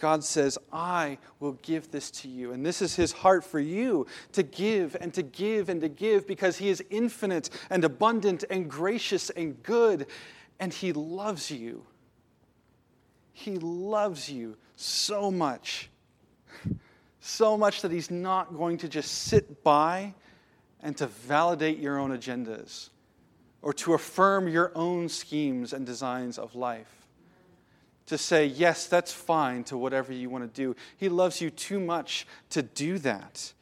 God 0.02 0.24
says, 0.24 0.58
I 0.74 1.20
will 1.40 1.54
give 1.62 1.92
this 1.92 2.10
to 2.10 2.28
you. 2.28 2.54
And 2.54 2.66
this 2.66 2.82
is 2.82 2.96
his 2.96 3.12
heart 3.12 3.44
for 3.44 3.60
you 3.60 4.08
to 4.32 4.42
give 4.42 4.98
and 5.00 5.14
to 5.14 5.22
give 5.22 5.70
and 5.70 5.80
to 5.82 5.90
give 5.90 6.26
because 6.26 6.58
he 6.58 6.70
is 6.70 6.84
infinite 6.90 7.52
and 7.70 7.84
abundant 7.84 8.44
and 8.50 8.68
gracious 8.68 9.30
and 9.30 9.62
good. 9.62 10.08
And 10.60 10.74
he 10.74 10.92
loves 10.92 11.52
you. 11.52 11.86
He 13.32 13.60
loves 13.60 14.28
you 14.30 14.58
so 14.76 15.32
much. 15.32 15.90
So 17.24 17.56
much 17.56 17.84
that 17.84 17.92
he's 17.92 18.10
not 18.10 18.58
going 18.58 18.80
to 18.80 18.90
just 18.90 19.12
sit 19.12 19.64
by 19.64 20.16
and 20.82 20.98
to 20.98 21.06
validate 21.06 21.78
your 21.78 22.00
own 22.00 22.10
agendas 22.18 22.90
or 23.62 23.74
to 23.74 23.94
affirm 23.94 24.48
your 24.48 24.72
own 24.74 25.08
schemes 25.08 25.72
and 25.72 25.86
designs 25.86 26.40
of 26.40 26.56
life 26.56 27.01
to 28.12 28.18
say, 28.18 28.46
yes, 28.46 28.88
that's 28.88 29.14
fine 29.14 29.64
to 29.64 29.78
whatever 29.78 30.12
you 30.12 30.30
want 30.30 30.44
to 30.44 30.62
do. 30.62 30.76
He 30.98 31.08
loves 31.08 31.40
you 31.40 31.50
too 31.50 31.80
much 31.80 32.28
to 32.50 32.62
do 32.62 32.98
that. 32.98 33.54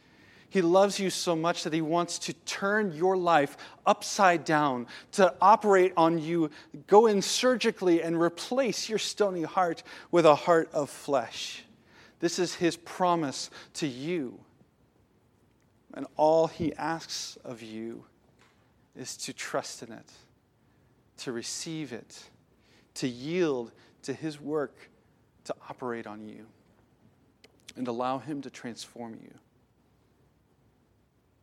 He 0.50 0.64
loves 0.64 1.00
you 1.00 1.12
so 1.12 1.36
much 1.36 1.64
that 1.64 1.72
he 1.72 1.84
wants 1.84 2.18
to 2.18 2.34
turn 2.34 2.92
your 2.96 3.16
life 3.16 3.58
upside 3.86 4.46
down, 4.46 4.88
to 5.12 5.36
operate 5.40 5.94
on 5.96 6.18
you, 6.18 6.50
go 6.88 7.06
in 7.06 7.22
surgically 7.22 8.02
and 8.02 8.20
replace 8.20 8.90
your 8.90 8.98
stony 8.98 9.44
heart 9.44 9.84
with 10.10 10.26
a 10.26 10.34
heart 10.34 10.68
of 10.74 10.90
flesh. 10.90 11.64
This 12.20 12.40
is 12.40 12.56
his 12.56 12.76
promise 12.76 13.52
to 13.76 13.86
you. 13.86 14.40
And 15.94 16.08
all 16.16 16.48
he 16.48 16.74
asks 16.74 17.38
of 17.46 17.62
you 17.62 18.04
is 18.96 19.16
to 19.18 19.32
trust 19.32 19.84
in 19.84 19.92
it, 19.92 20.12
to 21.18 21.32
receive 21.32 21.94
it 21.94 22.24
to 23.00 23.08
yield 23.08 23.72
to 24.04 24.14
His 24.14 24.42
work 24.42 24.90
to 25.46 25.56
operate 25.70 26.06
on 26.06 26.28
you 26.28 26.46
and 27.78 27.88
allow 27.88 28.18
Him 28.18 28.42
to 28.42 28.50
transform 28.50 29.18
you. 29.24 29.34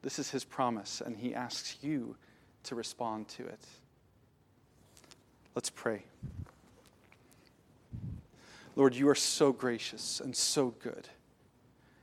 This 0.02 0.18
is 0.18 0.30
His 0.30 0.44
promise, 0.44 1.00
and 1.00 1.16
He 1.16 1.34
asks 1.34 1.78
you 1.80 2.14
to 2.64 2.74
respond 2.74 3.28
to 3.28 3.46
it. 3.46 3.64
Let's 5.54 5.70
pray. 5.70 6.02
Lord, 8.74 8.94
you 8.94 9.08
are 9.08 9.14
so 9.14 9.50
gracious 9.50 10.20
and 10.20 10.36
so 10.36 10.74
good. 10.82 11.08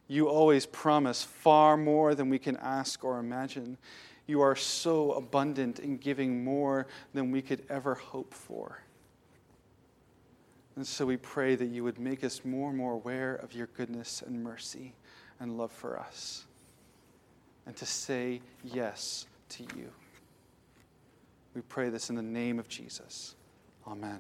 You 0.08 0.30
always 0.30 0.66
promise 0.66 1.22
far 1.22 1.78
more 1.78 2.16
than 2.16 2.28
we 2.28 2.40
can 2.40 2.58
ask 2.58 3.04
or 3.04 3.20
imagine. 3.20 3.78
You 4.26 4.42
are 4.42 4.56
so 4.56 5.12
abundant 5.12 5.78
in 5.78 5.98
giving 5.98 6.44
more 6.44 6.88
than 7.14 7.30
we 7.30 7.44
could 7.44 7.64
ever 7.70 7.94
hope 7.94 8.34
for. 8.34 8.83
And 10.76 10.86
so 10.86 11.06
we 11.06 11.18
pray 11.18 11.56
that 11.56 11.68
you 11.68 11.84
would 11.84 12.00
make 12.00 12.24
us 12.24 12.44
more 12.44 12.70
and 12.70 12.78
more 12.78 12.94
aware 12.94 13.36
of 13.36 13.54
your 13.54 13.68
goodness 13.68 14.24
and 14.26 14.44
mercy 14.44 14.96
and 15.40 15.58
love 15.58 15.72
for 15.72 16.00
us, 16.00 16.46
and 17.66 17.76
to 17.76 17.86
say 17.86 18.42
yes 18.64 19.28
to 19.50 19.64
you. 19.64 19.92
We 21.54 21.62
pray 21.62 21.90
this 21.90 22.10
in 22.10 22.16
the 22.16 22.22
name 22.22 22.60
of 22.60 22.68
Jesus. 22.68 23.36
Amen. 23.86 24.20